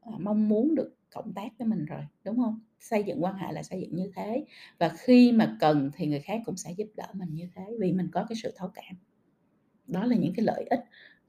ờ, 0.00 0.12
mong 0.20 0.48
muốn 0.48 0.74
được 0.74 0.94
cộng 1.14 1.32
tác 1.32 1.48
với 1.58 1.68
mình 1.68 1.84
rồi 1.84 2.00
đúng 2.24 2.36
không 2.36 2.60
xây 2.80 3.02
dựng 3.02 3.24
quan 3.24 3.34
hệ 3.34 3.52
là 3.52 3.62
xây 3.62 3.80
dựng 3.80 3.96
như 3.96 4.10
thế 4.16 4.44
và 4.78 4.88
khi 4.88 5.32
mà 5.32 5.56
cần 5.60 5.90
thì 5.96 6.06
người 6.06 6.20
khác 6.20 6.40
cũng 6.44 6.56
sẽ 6.56 6.70
giúp 6.76 6.88
đỡ 6.96 7.06
mình 7.12 7.34
như 7.34 7.48
thế 7.54 7.62
vì 7.80 7.92
mình 7.92 8.08
có 8.12 8.26
cái 8.28 8.36
sự 8.42 8.52
thấu 8.56 8.70
cảm. 8.74 8.96
Đó 9.86 10.04
là 10.04 10.16
những 10.16 10.32
cái 10.36 10.44
lợi 10.44 10.64
ích 10.70 10.80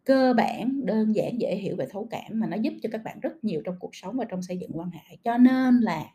cơ 0.03 0.33
bản 0.33 0.85
đơn 0.85 1.15
giản 1.15 1.41
dễ 1.41 1.55
hiểu 1.55 1.75
về 1.75 1.85
thấu 1.89 2.07
cảm 2.11 2.39
mà 2.39 2.47
nó 2.47 2.57
giúp 2.57 2.73
cho 2.81 2.89
các 2.91 3.03
bạn 3.03 3.19
rất 3.19 3.43
nhiều 3.43 3.61
trong 3.65 3.75
cuộc 3.79 3.95
sống 3.95 4.17
và 4.17 4.25
trong 4.25 4.41
xây 4.41 4.57
dựng 4.57 4.71
quan 4.73 4.89
hệ. 4.91 5.17
Cho 5.23 5.37
nên 5.37 5.79
là 5.79 6.05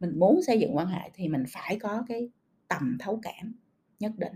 mình 0.00 0.18
muốn 0.18 0.42
xây 0.42 0.60
dựng 0.60 0.76
quan 0.76 0.86
hệ 0.86 1.10
thì 1.14 1.28
mình 1.28 1.44
phải 1.48 1.76
có 1.76 2.04
cái 2.08 2.28
tầm 2.68 2.96
thấu 3.00 3.20
cảm 3.22 3.54
nhất 4.00 4.12
định. 4.16 4.34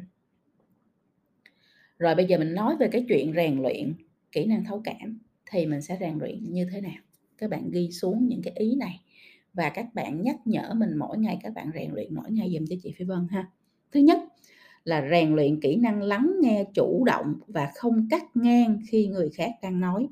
Rồi 1.99 2.15
bây 2.15 2.27
giờ 2.27 2.39
mình 2.39 2.55
nói 2.55 2.77
về 2.77 2.89
cái 2.93 3.05
chuyện 3.09 3.33
rèn 3.37 3.63
luyện 3.63 3.95
kỹ 4.33 4.47
năng 4.47 4.65
thấu 4.65 4.81
cảm 4.85 5.19
thì 5.51 5.67
mình 5.67 5.83
sẽ 5.83 5.97
rèn 6.01 6.19
luyện 6.19 6.53
như 6.53 6.67
thế 6.73 6.81
nào 6.81 7.03
các 7.41 7.51
bạn 7.51 7.71
ghi 7.71 7.91
xuống 7.91 8.27
những 8.29 8.43
cái 8.43 8.53
ý 8.57 8.77
này. 8.77 9.01
Và 9.53 9.69
các 9.69 9.95
bạn 9.95 10.23
nhắc 10.23 10.37
nhở 10.45 10.75
mình 10.75 10.97
mỗi 10.97 11.19
ngày, 11.19 11.39
các 11.43 11.55
bạn 11.55 11.71
rèn 11.75 11.91
luyện 11.95 12.15
mỗi 12.15 12.31
ngày 12.31 12.51
dùm 12.55 12.67
cho 12.67 12.77
chị 12.83 12.93
Phi 12.97 13.05
Vân 13.05 13.27
ha. 13.31 13.51
Thứ 13.93 14.01
nhất 14.01 14.19
là 14.85 15.09
rèn 15.11 15.37
luyện 15.37 15.61
kỹ 15.61 15.77
năng 15.77 16.03
lắng 16.03 16.35
nghe 16.41 16.65
chủ 16.75 17.05
động 17.05 17.35
và 17.47 17.71
không 17.75 18.09
cắt 18.11 18.23
ngang 18.35 18.81
khi 18.89 19.07
người 19.07 19.31
khác 19.35 19.51
đang 19.63 19.81
nói. 19.81 20.09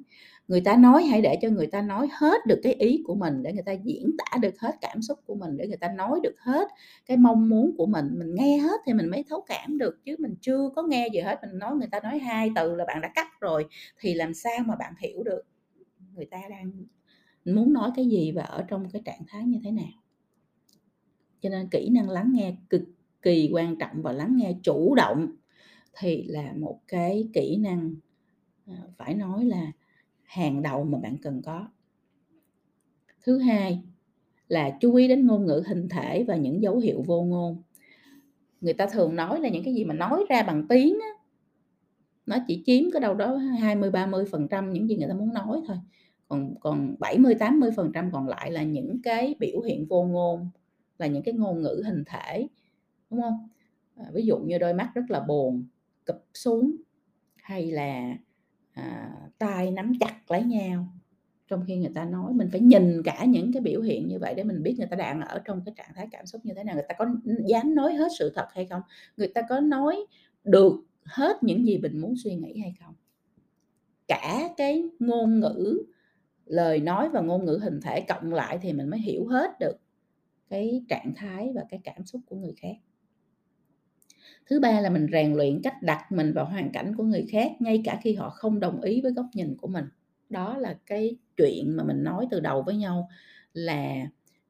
Người 0.49 0.61
ta 0.61 0.76
nói 0.76 1.04
hãy 1.04 1.23
để 1.23 1.37
cho 1.42 1.49
người 1.49 1.66
ta 1.66 1.82
nói 1.82 2.08
hết 2.12 2.47
được 2.47 2.61
cái 2.62 2.75
ý 2.75 3.02
của 3.06 3.14
mình 3.14 3.42
để 3.42 3.52
người 3.52 3.62
ta 3.62 3.73
diễn 3.73 4.11
tả 4.18 4.38
được 4.38 4.61
hết 4.61 4.75
cảm 4.80 5.02
xúc 5.02 5.18
của 5.26 5.35
mình, 5.35 5.56
để 5.56 5.68
người 5.68 5.76
ta 5.76 5.88
nói 5.88 6.20
được 6.23 6.35
hết 6.40 6.68
cái 7.06 7.16
mong 7.16 7.49
muốn 7.49 7.76
của 7.76 7.87
mình. 7.87 8.06
Mình 8.18 8.35
nghe 8.35 8.58
hết 8.58 8.80
thì 8.87 8.92
mình 8.92 9.11
mới 9.11 9.25
thấu 9.28 9.40
cảm 9.49 9.78
được, 9.78 10.04
chứ 10.04 10.16
mình 10.18 10.35
chưa 10.40 10.70
có 10.76 10.82
nghe 10.82 11.08
gì 11.12 11.20
hết. 11.20 11.38
Mình 11.42 11.58
nói, 11.58 11.76
người 11.76 11.88
ta 11.90 12.00
nói 12.00 12.18
hai 12.18 12.50
từ 12.56 12.75
là 12.75 12.85
bạn 12.85 13.00
đã 13.00 13.11
cắt 13.14 13.40
rồi, 13.40 13.66
thì 14.00 14.14
làm 14.14 14.35
sao 14.35 14.58
mà 14.66 14.76
bạn 14.76 14.94
hiểu 14.99 15.23
được 15.23 15.42
người 16.14 16.26
ta 16.26 16.38
đang 16.50 16.73
muốn 17.45 17.73
nói 17.73 17.90
cái 17.97 18.07
gì 18.07 18.33
và 18.33 18.42
ở 18.42 18.64
trong 18.68 18.90
cái 18.90 19.02
trạng 19.04 19.23
thái 19.28 19.45
như 19.45 19.61
thế 19.64 19.71
nào. 19.71 20.02
Cho 21.40 21.49
nên 21.49 21.68
kỹ 21.71 21.88
năng 21.88 22.11
lắng 22.11 22.33
nghe 22.35 22.57
cực 22.71 22.83
kỳ 23.23 23.50
quan 23.52 23.76
trọng 23.76 24.02
và 24.02 24.12
lắng 24.12 24.37
nghe 24.37 24.54
chủ 24.62 24.95
động 24.95 25.37
thì 25.98 26.22
là 26.22 26.53
một 26.59 26.81
cái 26.88 27.29
kỹ 27.33 27.57
năng 27.57 27.94
ờ, 28.66 28.74
phải 28.96 29.14
nói 29.14 29.44
là 29.44 29.72
hàng 30.22 30.62
đầu 30.62 30.85
mà 30.85 30.98
bạn 30.98 31.16
cần 31.22 31.42
có. 31.42 31.68
Thứ 33.22 33.38
hai 33.38 33.83
là 34.48 34.79
chú 34.81 34.94
ý 34.94 35.09
đến 35.09 35.27
ngôn 35.27 35.46
ngữ 35.46 35.62
hình 35.66 35.88
thể 35.88 36.24
và 36.29 36.37
những 36.37 36.62
dấu 36.62 36.79
hiệu 36.79 37.03
vô 37.07 37.22
ngôn. 37.22 37.62
Người 38.61 38.74
ta 38.74 38.87
thường 38.87 39.16
nói 39.16 39.40
là 39.40 39.48
những 39.48 39.64
cái 39.64 39.74
gì 39.74 39.85
mà 39.85 39.94
nói 39.94 40.24
ra 40.29 40.42
bằng 40.42 40.68
tiếng 40.68 40.98
á, 41.01 41.09
nó 42.27 42.37
chỉ 42.48 42.62
chiếm 42.66 42.90
cái 42.90 43.01
đâu 43.01 43.14
đó 43.14 43.37
20 43.37 43.90
30 43.90 44.24
phần 44.31 44.48
trăm 44.48 44.72
những 44.72 44.88
gì 44.88 44.96
người 44.96 45.09
ta 45.09 45.14
muốn 45.14 45.35
nói 45.35 45.61
thôi 45.66 45.77
còn 46.28 46.54
còn 46.60 46.94
70 46.98 47.34
80 47.34 47.70
phần 47.76 47.90
trăm 47.94 48.10
còn 48.12 48.28
lại 48.28 48.50
là 48.50 48.62
những 48.62 49.02
cái 49.02 49.34
biểu 49.38 49.60
hiện 49.60 49.86
vô 49.86 50.04
ngôn 50.04 50.48
là 50.98 51.06
những 51.06 51.22
cái 51.22 51.34
ngôn 51.34 51.62
ngữ 51.62 51.82
hình 51.86 52.04
thể 52.06 52.48
đúng 53.10 53.20
không? 53.20 53.48
À, 53.96 54.04
ví 54.12 54.26
dụ 54.26 54.38
như 54.38 54.58
đôi 54.58 54.74
mắt 54.74 54.90
rất 54.94 55.02
là 55.08 55.20
buồn 55.20 55.64
cụp 56.06 56.16
xuống 56.34 56.76
hay 57.36 57.70
là 57.70 58.16
à, 58.72 59.10
tay 59.38 59.70
nắm 59.70 59.92
chặt 60.00 60.30
lấy 60.30 60.42
nhau. 60.42 60.88
Trong 61.48 61.64
khi 61.66 61.76
người 61.76 61.92
ta 61.94 62.04
nói 62.04 62.32
mình 62.32 62.48
phải 62.50 62.60
nhìn 62.60 63.02
cả 63.04 63.24
những 63.24 63.52
cái 63.52 63.62
biểu 63.62 63.80
hiện 63.80 64.08
như 64.08 64.18
vậy 64.18 64.34
để 64.34 64.44
mình 64.44 64.62
biết 64.62 64.74
người 64.78 64.86
ta 64.90 64.96
đang 64.96 65.20
ở 65.20 65.38
trong 65.44 65.62
cái 65.64 65.74
trạng 65.76 65.90
thái 65.94 66.08
cảm 66.10 66.26
xúc 66.26 66.40
như 66.44 66.54
thế 66.54 66.64
nào. 66.64 66.74
Người 66.74 66.84
ta 66.88 66.94
có 66.98 67.06
dám 67.24 67.74
nói 67.74 67.94
hết 67.94 68.08
sự 68.18 68.32
thật 68.34 68.46
hay 68.52 68.66
không? 68.66 68.82
Người 69.16 69.28
ta 69.28 69.42
có 69.48 69.60
nói 69.60 70.06
được 70.44 70.84
hết 71.04 71.42
những 71.42 71.66
gì 71.66 71.78
mình 71.78 72.00
muốn 72.00 72.14
suy 72.16 72.34
nghĩ 72.34 72.58
hay 72.58 72.74
không? 72.80 72.94
Cả 74.08 74.48
cái 74.56 74.84
ngôn 74.98 75.40
ngữ 75.40 75.82
lời 76.48 76.80
nói 76.80 77.08
và 77.08 77.20
ngôn 77.20 77.44
ngữ 77.44 77.58
hình 77.62 77.80
thể 77.82 78.00
cộng 78.00 78.32
lại 78.32 78.58
thì 78.62 78.72
mình 78.72 78.88
mới 78.90 79.00
hiểu 79.00 79.26
hết 79.26 79.50
được 79.61 79.76
cái 80.48 80.84
trạng 80.88 81.12
thái 81.16 81.52
và 81.54 81.64
cái 81.70 81.80
cảm 81.84 82.06
xúc 82.06 82.20
của 82.26 82.37
người 82.37 82.54
khác. 82.56 82.74
Thứ 84.46 84.61
ba 84.61 84.80
là 84.80 84.90
mình 84.90 85.06
rèn 85.12 85.34
luyện 85.34 85.62
cách 85.62 85.82
đặt 85.82 86.12
mình 86.12 86.32
vào 86.32 86.44
hoàn 86.44 86.72
cảnh 86.72 86.96
của 86.96 87.04
người 87.04 87.26
khác 87.30 87.52
ngay 87.61 87.82
cả 87.84 88.00
khi 88.02 88.14
họ 88.14 88.30
không 88.30 88.61
đồng 88.61 88.80
ý 88.80 89.00
với 89.00 89.12
góc 89.12 89.26
nhìn 89.34 89.56
của 89.56 89.68
mình. 89.68 89.84
Đó 90.28 90.58
là 90.58 90.78
cái 90.87 91.16
chuyện 91.37 91.76
mà 91.76 91.84
mình 91.84 92.04
nói 92.04 92.26
từ 92.30 92.40
đầu 92.40 92.62
với 92.62 92.76
nhau 92.76 93.08
là 93.52 93.94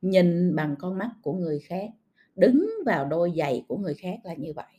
nhìn 0.03 0.57
bằng 0.57 0.77
con 0.79 0.99
mắt 0.99 1.11
của 1.23 1.33
người 1.33 1.59
khác, 1.59 1.91
đứng 2.37 2.69
vào 2.87 3.05
đôi 3.05 3.33
giày 3.37 3.65
của 3.69 3.77
người 3.77 3.95
khác 3.95 4.17
là 4.25 4.35
như 4.35 4.53
vậy 4.53 4.78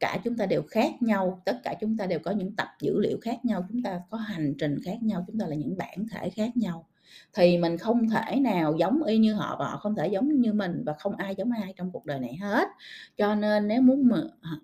cả 0.00 0.20
chúng 0.24 0.36
ta 0.36 0.46
đều 0.46 0.62
khác 0.62 1.02
nhau, 1.02 1.42
tất 1.44 1.56
cả 1.62 1.74
chúng 1.80 1.96
ta 1.96 2.06
đều 2.06 2.18
có 2.18 2.30
những 2.30 2.56
tập 2.56 2.68
dữ 2.80 2.98
liệu 2.98 3.18
khác 3.22 3.44
nhau, 3.44 3.66
chúng 3.68 3.82
ta 3.82 4.00
có 4.10 4.18
hành 4.18 4.54
trình 4.58 4.78
khác 4.84 5.02
nhau, 5.02 5.24
chúng 5.26 5.38
ta 5.38 5.46
là 5.46 5.56
những 5.56 5.76
bản 5.78 6.06
thể 6.12 6.30
khác 6.30 6.56
nhau. 6.56 6.86
Thì 7.32 7.58
mình 7.58 7.78
không 7.78 8.08
thể 8.08 8.40
nào 8.40 8.76
giống 8.78 9.02
y 9.02 9.18
như 9.18 9.34
họ 9.34 9.56
và 9.58 9.68
họ 9.68 9.76
không 9.76 9.94
thể 9.94 10.08
giống 10.08 10.40
như 10.40 10.52
mình 10.52 10.82
và 10.86 10.92
không 10.98 11.16
ai 11.16 11.34
giống 11.34 11.50
ai 11.50 11.74
trong 11.76 11.90
cuộc 11.92 12.06
đời 12.06 12.20
này 12.20 12.36
hết. 12.40 12.68
Cho 13.16 13.34
nên 13.34 13.68
nếu 13.68 13.82
muốn 13.82 14.08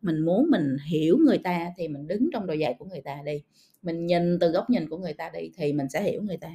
mình 0.02 0.20
muốn 0.24 0.50
mình 0.50 0.76
hiểu 0.86 1.18
người 1.26 1.38
ta 1.38 1.72
thì 1.76 1.88
mình 1.88 2.06
đứng 2.06 2.30
trong 2.32 2.46
đôi 2.46 2.58
giày 2.60 2.74
của 2.78 2.84
người 2.84 3.00
ta 3.00 3.22
đi. 3.24 3.42
Mình 3.82 4.06
nhìn 4.06 4.38
từ 4.38 4.50
góc 4.50 4.70
nhìn 4.70 4.88
của 4.88 4.98
người 4.98 5.14
ta 5.14 5.30
đi 5.30 5.50
thì 5.56 5.72
mình 5.72 5.88
sẽ 5.88 6.02
hiểu 6.02 6.22
người 6.22 6.36
ta. 6.36 6.50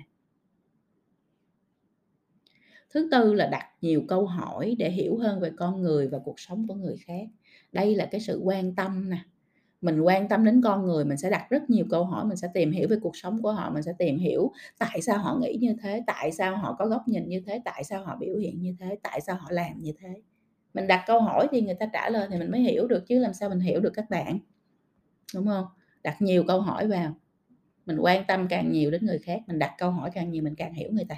Thứ 2.93 3.07
tư 3.11 3.33
là 3.33 3.47
đặt 3.51 3.65
nhiều 3.81 4.03
câu 4.07 4.25
hỏi 4.25 4.75
để 4.79 4.91
hiểu 4.91 5.17
hơn 5.17 5.39
về 5.39 5.51
con 5.57 5.81
người 5.81 6.07
và 6.07 6.19
cuộc 6.25 6.39
sống 6.39 6.67
của 6.67 6.73
người 6.73 6.97
khác 6.97 7.27
đây 7.71 7.95
là 7.95 8.05
cái 8.05 8.21
sự 8.21 8.41
quan 8.43 8.75
tâm 8.75 9.09
nè. 9.09 9.17
Mình 9.81 10.01
quan 10.01 10.27
tâm 10.29 10.45
đến 10.45 10.61
con 10.63 10.85
người, 10.85 11.05
mình 11.05 11.17
sẽ 11.17 11.29
đặt 11.29 11.47
rất 11.49 11.69
nhiều 11.69 11.85
câu 11.89 12.05
hỏi, 12.05 12.25
mình 12.25 12.37
sẽ 12.37 12.47
tìm 12.53 12.71
hiểu 12.71 12.87
về 12.89 12.97
cuộc 13.01 13.17
sống 13.17 13.41
của 13.41 13.51
họ, 13.51 13.69
mình 13.69 13.83
sẽ 13.83 13.93
tìm 13.99 14.17
hiểu 14.17 14.51
tại 14.79 15.01
sao 15.01 15.17
họ 15.17 15.37
nghĩ 15.41 15.57
như 15.61 15.75
thế, 15.83 16.03
tại 16.07 16.31
sao 16.31 16.57
họ 16.57 16.75
có 16.79 16.85
góc 16.85 17.07
nhìn 17.07 17.29
như 17.29 17.41
thế, 17.47 17.61
tại 17.65 17.83
sao 17.83 18.05
họ 18.05 18.17
biểu 18.19 18.37
hiện 18.37 18.61
như 18.61 18.75
thế, 18.79 18.97
tại 19.03 19.21
sao 19.21 19.35
họ 19.35 19.47
làm 19.49 19.79
như 19.79 19.93
thế. 19.99 20.21
Mình 20.73 20.87
đặt 20.87 21.03
câu 21.07 21.21
hỏi 21.21 21.47
thì 21.51 21.61
người 21.61 21.75
ta 21.75 21.85
trả 21.93 22.09
lời 22.09 22.27
thì 22.31 22.39
mình 22.39 22.51
mới 22.51 22.61
hiểu 22.61 22.87
được, 22.87 23.07
chứ 23.07 23.19
làm 23.19 23.33
sao 23.33 23.49
mình 23.49 23.59
hiểu 23.59 23.79
được 23.81 23.91
các 23.93 24.09
bạn? 24.09 24.39
Đúng 25.35 25.47
không? 25.47 25.65
Đặt 26.03 26.21
nhiều 26.21 26.43
câu 26.47 26.61
hỏi 26.61 26.87
vào. 26.87 27.15
Mình 27.85 27.97
quan 27.99 28.23
tâm 28.27 28.47
càng 28.49 28.71
nhiều 28.71 28.91
đến 28.91 29.05
người 29.05 29.19
khác, 29.19 29.41
mình 29.47 29.59
đặt 29.59 29.75
câu 29.77 29.91
hỏi 29.91 30.11
càng 30.13 30.31
nhiều, 30.31 30.43
mình 30.43 30.55
càng 30.55 30.73
hiểu 30.73 30.89
người 30.91 31.05
ta 31.09 31.15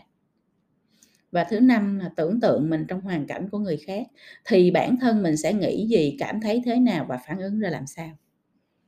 và 1.31 1.43
thứ 1.49 1.59
năm 1.59 1.99
là 1.99 2.09
tưởng 2.15 2.39
tượng 2.41 2.69
mình 2.69 2.85
trong 2.87 3.01
hoàn 3.01 3.27
cảnh 3.27 3.49
của 3.49 3.59
người 3.59 3.77
khác, 3.77 4.07
thì 4.45 4.71
bản 4.71 4.97
thân 4.97 5.23
mình 5.23 5.37
sẽ 5.37 5.53
nghĩ 5.53 5.87
gì, 5.87 6.15
cảm 6.19 6.41
thấy 6.41 6.61
thế 6.65 6.79
nào 6.79 7.05
và 7.09 7.19
phản 7.27 7.39
ứng 7.39 7.59
ra 7.59 7.69
làm 7.69 7.87
sao. 7.87 8.09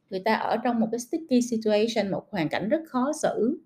Người 0.09 0.19
ta 0.25 0.33
ở 0.35 0.57
trong 0.57 0.79
một 0.79 0.87
cái 0.91 0.99
sticky 0.99 1.41
situation, 1.41 2.11
một 2.11 2.31
hoàn 2.31 2.49
cảnh 2.49 2.69
rất 2.69 2.81
khó 2.87 3.11
xử. 3.21 3.59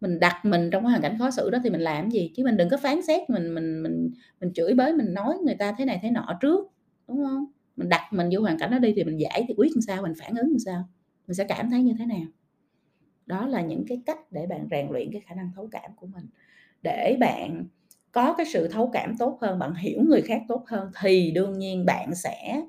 Mình 0.00 0.20
đặt 0.20 0.44
mình 0.44 0.70
trong 0.70 0.82
cái 0.82 0.90
hoàn 0.90 1.02
cảnh 1.02 1.18
khó 1.18 1.30
xử 1.30 1.50
đó 1.50 1.58
thì 1.64 1.70
mình 1.70 1.80
làm 1.80 2.10
gì? 2.10 2.32
Chứ 2.36 2.44
mình 2.44 2.56
đừng 2.56 2.68
có 2.68 2.76
phán 2.76 3.02
xét 3.02 3.30
mình 3.30 3.54
mình 3.54 3.82
mình 3.82 4.10
mình 4.40 4.52
chửi 4.54 4.74
bới, 4.74 4.92
mình 4.94 5.14
nói 5.14 5.38
người 5.44 5.54
ta 5.54 5.74
thế 5.78 5.84
này 5.84 5.98
thế 6.02 6.10
nọ 6.10 6.38
trước, 6.40 6.72
đúng 7.08 7.24
không? 7.24 7.44
Mình 7.76 7.88
đặt 7.88 8.12
mình 8.12 8.28
vô 8.32 8.40
hoàn 8.40 8.58
cảnh 8.58 8.70
đó 8.70 8.78
đi 8.78 8.92
thì 8.96 9.04
mình 9.04 9.20
giải 9.20 9.44
thì 9.48 9.54
quyết 9.56 9.72
làm 9.74 9.80
sao, 9.82 10.02
mình 10.02 10.12
phản 10.20 10.34
ứng 10.36 10.48
làm 10.50 10.58
sao? 10.58 10.88
Mình 11.26 11.34
sẽ 11.34 11.44
cảm 11.44 11.70
thấy 11.70 11.82
như 11.82 11.94
thế 11.98 12.06
nào? 12.06 12.26
Đó 13.26 13.46
là 13.46 13.62
những 13.62 13.84
cái 13.88 14.02
cách 14.06 14.32
để 14.32 14.46
bạn 14.46 14.68
rèn 14.70 14.88
luyện 14.90 15.12
cái 15.12 15.20
khả 15.20 15.34
năng 15.34 15.50
thấu 15.54 15.68
cảm 15.72 15.90
của 15.96 16.06
mình. 16.06 16.26
Để 16.82 17.16
bạn 17.20 17.64
có 18.16 18.34
cái 18.36 18.46
sự 18.46 18.68
thấu 18.68 18.90
cảm 18.92 19.16
tốt 19.18 19.38
hơn, 19.40 19.58
bạn 19.58 19.74
hiểu 19.74 20.02
người 20.08 20.22
khác 20.22 20.42
tốt 20.48 20.64
hơn 20.66 20.90
thì 21.00 21.30
đương 21.30 21.58
nhiên 21.58 21.84
bạn 21.86 22.14
sẽ 22.14 22.62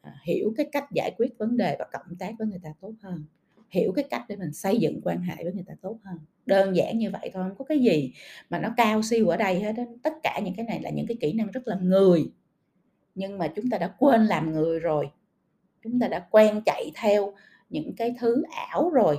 à, 0.00 0.14
hiểu 0.24 0.52
cái 0.56 0.66
cách 0.72 0.84
giải 0.94 1.10
quyết 1.18 1.38
vấn 1.38 1.56
đề 1.56 1.76
và 1.78 1.86
cộng 1.92 2.16
tác 2.18 2.34
với 2.38 2.46
người 2.46 2.60
ta 2.62 2.70
tốt 2.80 2.92
hơn. 3.02 3.24
Hiểu 3.70 3.92
cái 3.92 4.04
cách 4.10 4.22
để 4.28 4.36
mình 4.36 4.52
xây 4.52 4.78
dựng 4.78 5.00
quan 5.04 5.22
hệ 5.22 5.44
với 5.44 5.52
người 5.52 5.64
ta 5.66 5.74
tốt 5.80 5.98
hơn. 6.04 6.18
Đơn 6.46 6.76
giản 6.76 6.98
như 6.98 7.10
vậy 7.10 7.30
thôi, 7.34 7.44
không 7.48 7.56
có 7.58 7.64
cái 7.64 7.78
gì 7.78 8.12
mà 8.50 8.58
nó 8.58 8.68
cao 8.76 9.02
siêu 9.02 9.28
ở 9.28 9.36
đây 9.36 9.60
hết 9.60 9.72
đó. 9.72 9.82
tất 10.02 10.12
cả 10.22 10.40
những 10.44 10.54
cái 10.54 10.66
này 10.66 10.80
là 10.82 10.90
những 10.90 11.06
cái 11.06 11.16
kỹ 11.20 11.32
năng 11.32 11.50
rất 11.50 11.68
là 11.68 11.76
người. 11.82 12.30
Nhưng 13.14 13.38
mà 13.38 13.48
chúng 13.48 13.70
ta 13.70 13.78
đã 13.78 13.94
quên 13.98 14.26
làm 14.26 14.52
người 14.52 14.80
rồi. 14.80 15.10
Chúng 15.84 16.00
ta 16.00 16.08
đã 16.08 16.26
quen 16.30 16.62
chạy 16.66 16.92
theo 16.94 17.32
những 17.70 17.92
cái 17.96 18.14
thứ 18.18 18.42
ảo 18.70 18.90
rồi 18.90 19.18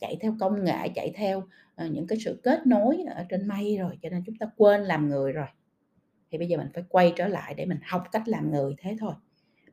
chạy 0.00 0.16
theo 0.20 0.36
công 0.40 0.64
nghệ 0.64 0.88
chạy 0.94 1.12
theo 1.14 1.38
uh, 1.38 1.90
những 1.90 2.06
cái 2.06 2.18
sự 2.24 2.40
kết 2.42 2.66
nối 2.66 2.98
ở 3.14 3.24
trên 3.28 3.48
mây 3.48 3.76
rồi 3.76 3.98
cho 4.02 4.08
nên 4.08 4.22
chúng 4.26 4.36
ta 4.36 4.46
quên 4.56 4.80
làm 4.80 5.08
người 5.08 5.32
rồi. 5.32 5.46
Thì 6.30 6.38
bây 6.38 6.48
giờ 6.48 6.56
mình 6.56 6.68
phải 6.74 6.84
quay 6.88 7.12
trở 7.16 7.28
lại 7.28 7.54
để 7.54 7.66
mình 7.66 7.78
học 7.82 8.04
cách 8.12 8.28
làm 8.28 8.50
người 8.50 8.74
thế 8.78 8.96
thôi. 9.00 9.12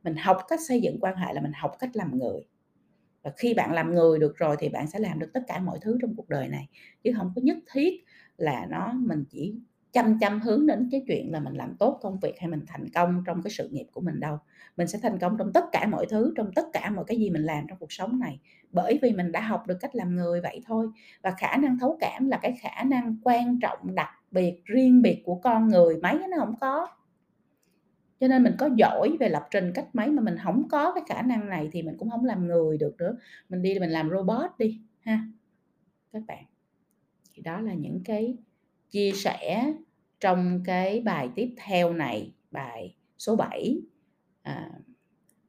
Mình 0.02 0.16
học 0.16 0.38
cách 0.48 0.60
xây 0.68 0.80
dựng 0.80 0.98
quan 1.00 1.16
hệ 1.16 1.32
là 1.32 1.40
mình 1.40 1.52
học 1.52 1.76
cách 1.78 1.90
làm 1.96 2.18
người. 2.18 2.40
Và 3.22 3.32
khi 3.36 3.54
bạn 3.54 3.72
làm 3.72 3.94
người 3.94 4.18
được 4.18 4.36
rồi 4.36 4.56
thì 4.58 4.68
bạn 4.68 4.86
sẽ 4.86 4.98
làm 4.98 5.18
được 5.18 5.30
tất 5.34 5.40
cả 5.46 5.58
mọi 5.58 5.78
thứ 5.82 5.98
trong 6.02 6.16
cuộc 6.16 6.28
đời 6.28 6.48
này 6.48 6.68
chứ 7.04 7.12
không 7.16 7.32
có 7.36 7.42
nhất 7.44 7.56
thiết 7.72 8.04
là 8.36 8.66
nó 8.70 8.92
mình 8.92 9.24
chỉ 9.30 9.54
chăm 9.96 10.18
chăm 10.18 10.40
hướng 10.40 10.66
đến 10.66 10.88
cái 10.92 11.04
chuyện 11.06 11.32
là 11.32 11.40
mình 11.40 11.54
làm 11.54 11.76
tốt 11.78 11.98
công 12.02 12.18
việc 12.20 12.38
hay 12.38 12.48
mình 12.48 12.64
thành 12.66 12.88
công 12.94 13.22
trong 13.26 13.42
cái 13.42 13.50
sự 13.50 13.68
nghiệp 13.68 13.86
của 13.92 14.00
mình 14.00 14.20
đâu. 14.20 14.38
Mình 14.76 14.86
sẽ 14.86 14.98
thành 15.02 15.18
công 15.18 15.36
trong 15.38 15.52
tất 15.52 15.64
cả 15.72 15.86
mọi 15.86 16.06
thứ, 16.06 16.32
trong 16.36 16.52
tất 16.54 16.66
cả 16.72 16.90
mọi 16.90 17.04
cái 17.04 17.18
gì 17.18 17.30
mình 17.30 17.42
làm 17.42 17.64
trong 17.68 17.78
cuộc 17.78 17.92
sống 17.92 18.18
này, 18.18 18.40
bởi 18.70 18.98
vì 19.02 19.12
mình 19.12 19.32
đã 19.32 19.40
học 19.40 19.66
được 19.66 19.76
cách 19.80 19.94
làm 19.94 20.16
người 20.16 20.40
vậy 20.40 20.62
thôi. 20.66 20.88
Và 21.22 21.30
khả 21.30 21.56
năng 21.56 21.78
thấu 21.78 21.98
cảm 22.00 22.28
là 22.28 22.38
cái 22.42 22.58
khả 22.60 22.84
năng 22.84 23.16
quan 23.22 23.58
trọng, 23.60 23.94
đặc 23.94 24.10
biệt, 24.30 24.62
riêng 24.64 25.02
biệt 25.02 25.22
của 25.24 25.34
con 25.34 25.68
người 25.68 25.96
mấy 26.02 26.18
nó 26.18 26.36
không 26.38 26.54
có. 26.60 26.88
Cho 28.20 28.28
nên 28.28 28.42
mình 28.42 28.54
có 28.58 28.70
giỏi 28.76 29.16
về 29.20 29.28
lập 29.28 29.48
trình 29.50 29.72
cách 29.74 29.86
mấy 29.92 30.08
mà 30.08 30.22
mình 30.22 30.36
không 30.44 30.68
có 30.68 30.92
cái 30.94 31.04
khả 31.08 31.22
năng 31.22 31.48
này 31.48 31.68
thì 31.72 31.82
mình 31.82 31.96
cũng 31.98 32.10
không 32.10 32.24
làm 32.24 32.46
người 32.46 32.78
được 32.78 32.94
nữa. 32.98 33.16
Mình 33.48 33.62
đi 33.62 33.78
mình 33.78 33.90
làm 33.90 34.10
robot 34.10 34.50
đi, 34.58 34.80
ha. 35.00 35.20
Các 36.12 36.22
bạn. 36.26 36.44
Thì 37.34 37.42
đó 37.42 37.60
là 37.60 37.74
những 37.74 38.00
cái 38.04 38.36
chia 38.90 39.12
sẻ 39.12 39.72
trong 40.20 40.62
cái 40.64 41.00
bài 41.00 41.28
tiếp 41.34 41.54
theo 41.56 41.92
này 41.92 42.32
bài 42.50 42.96
số 43.18 43.36
7 43.36 43.76
à, 44.42 44.70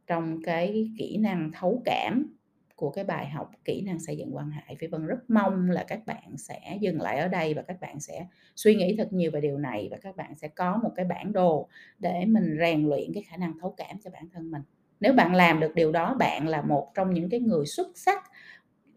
trong 0.08 0.42
cái 0.44 0.92
kỹ 0.98 1.18
năng 1.18 1.52
thấu 1.54 1.82
cảm 1.86 2.38
của 2.78 2.90
cái 2.90 3.04
bài 3.04 3.30
học 3.30 3.52
kỹ 3.66 3.82
năng 3.82 4.00
xây 4.00 4.18
dựng 4.18 4.36
quan 4.36 4.52
hệ 4.52 4.76
Phi 4.76 4.88
Vân 4.88 5.06
rất 5.06 5.30
mong 5.30 5.70
là 5.70 5.86
các 5.88 6.06
bạn 6.06 6.38
sẽ 6.38 6.78
dừng 6.82 7.02
lại 7.02 7.20
ở 7.20 7.28
đây 7.28 7.54
và 7.54 7.62
các 7.62 7.80
bạn 7.82 8.00
sẽ 8.00 8.28
suy 8.56 8.76
nghĩ 8.76 8.96
thật 8.98 9.14
nhiều 9.14 9.32
về 9.32 9.42
điều 9.42 9.58
này 9.58 9.88
và 9.92 9.98
các 10.02 10.16
bạn 10.16 10.36
sẽ 10.36 10.48
có 10.48 10.80
một 10.84 10.92
cái 10.96 11.06
bản 11.06 11.34
đồ 11.34 11.68
để 12.00 12.26
mình 12.26 12.58
rèn 12.60 12.90
luyện 12.90 13.14
cái 13.14 13.24
khả 13.24 13.38
năng 13.38 13.60
thấu 13.60 13.74
cảm 13.78 13.98
cho 14.04 14.12
bản 14.12 14.30
thân 14.34 14.52
mình. 14.52 14.62
Nếu 15.00 15.14
bạn 15.14 15.36
làm 15.36 15.60
được 15.60 15.76
điều 15.76 15.92
đó 15.92 16.16
bạn 16.20 16.48
là 16.48 16.62
một 16.62 16.92
trong 16.96 17.14
những 17.14 17.30
cái 17.30 17.40
người 17.40 17.66
xuất 17.66 17.88
sắc 17.96 18.24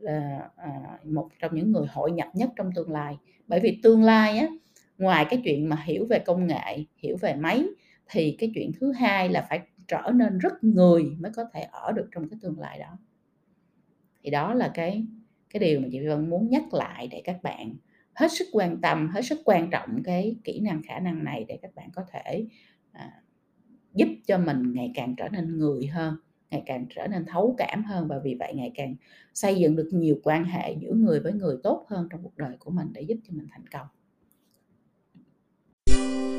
ờ, 0.02 0.20
ờ, 0.56 0.70
một 1.04 1.28
trong 1.40 1.54
những 1.54 1.72
người 1.72 1.86
hội 1.90 2.12
nhập 2.12 2.28
nhất 2.34 2.50
trong 2.56 2.70
tương 2.74 2.90
lai. 2.90 3.18
Bởi 3.46 3.60
vì 3.60 3.80
tương 3.82 4.02
lai 4.02 4.38
á 4.38 4.46
ngoài 5.00 5.26
cái 5.30 5.40
chuyện 5.44 5.68
mà 5.68 5.76
hiểu 5.84 6.06
về 6.06 6.18
công 6.18 6.46
nghệ 6.46 6.84
hiểu 6.96 7.16
về 7.20 7.34
máy 7.34 7.64
thì 8.10 8.36
cái 8.38 8.52
chuyện 8.54 8.70
thứ 8.80 8.92
hai 8.92 9.28
là 9.28 9.46
phải 9.48 9.60
trở 9.88 10.10
nên 10.14 10.38
rất 10.38 10.64
người 10.64 11.16
mới 11.18 11.32
có 11.36 11.44
thể 11.54 11.60
ở 11.60 11.92
được 11.92 12.08
trong 12.14 12.28
cái 12.28 12.38
tương 12.42 12.58
lai 12.58 12.78
đó. 12.78 12.98
Thì 14.22 14.30
đó 14.30 14.54
là 14.54 14.70
cái 14.74 15.06
cái 15.50 15.60
điều 15.60 15.80
mà 15.80 15.88
chị 15.92 16.06
Vân 16.06 16.30
muốn 16.30 16.48
nhắc 16.50 16.74
lại 16.74 17.08
để 17.10 17.22
các 17.24 17.42
bạn 17.42 17.74
hết 18.14 18.32
sức 18.32 18.48
quan 18.52 18.80
tâm 18.80 19.08
hết 19.08 19.22
sức 19.22 19.38
quan 19.44 19.70
trọng 19.70 20.02
cái 20.02 20.36
kỹ 20.44 20.60
năng 20.60 20.82
khả 20.82 21.00
năng 21.00 21.24
này 21.24 21.44
để 21.48 21.58
các 21.62 21.74
bạn 21.74 21.90
có 21.94 22.04
thể 22.12 22.46
à, 22.92 23.22
giúp 23.94 24.08
cho 24.26 24.38
mình 24.38 24.72
ngày 24.72 24.92
càng 24.94 25.14
trở 25.16 25.28
nên 25.28 25.58
người 25.58 25.86
hơn 25.86 26.14
ngày 26.50 26.62
càng 26.66 26.86
trở 26.90 27.06
nên 27.06 27.24
thấu 27.26 27.54
cảm 27.58 27.84
hơn 27.84 28.08
và 28.08 28.18
vì 28.18 28.34
vậy 28.34 28.52
ngày 28.54 28.72
càng 28.74 28.94
xây 29.34 29.56
dựng 29.56 29.76
được 29.76 29.88
nhiều 29.92 30.16
quan 30.22 30.44
hệ 30.44 30.76
giữa 30.80 30.92
người 30.92 31.20
với 31.20 31.32
người 31.32 31.56
tốt 31.62 31.86
hơn 31.88 32.08
trong 32.10 32.22
cuộc 32.22 32.36
đời 32.36 32.56
của 32.58 32.70
mình 32.70 32.88
để 32.92 33.02
giúp 33.02 33.16
cho 33.24 33.32
mình 33.36 33.46
thành 33.50 33.66
công. 33.66 33.86
you 35.90 36.29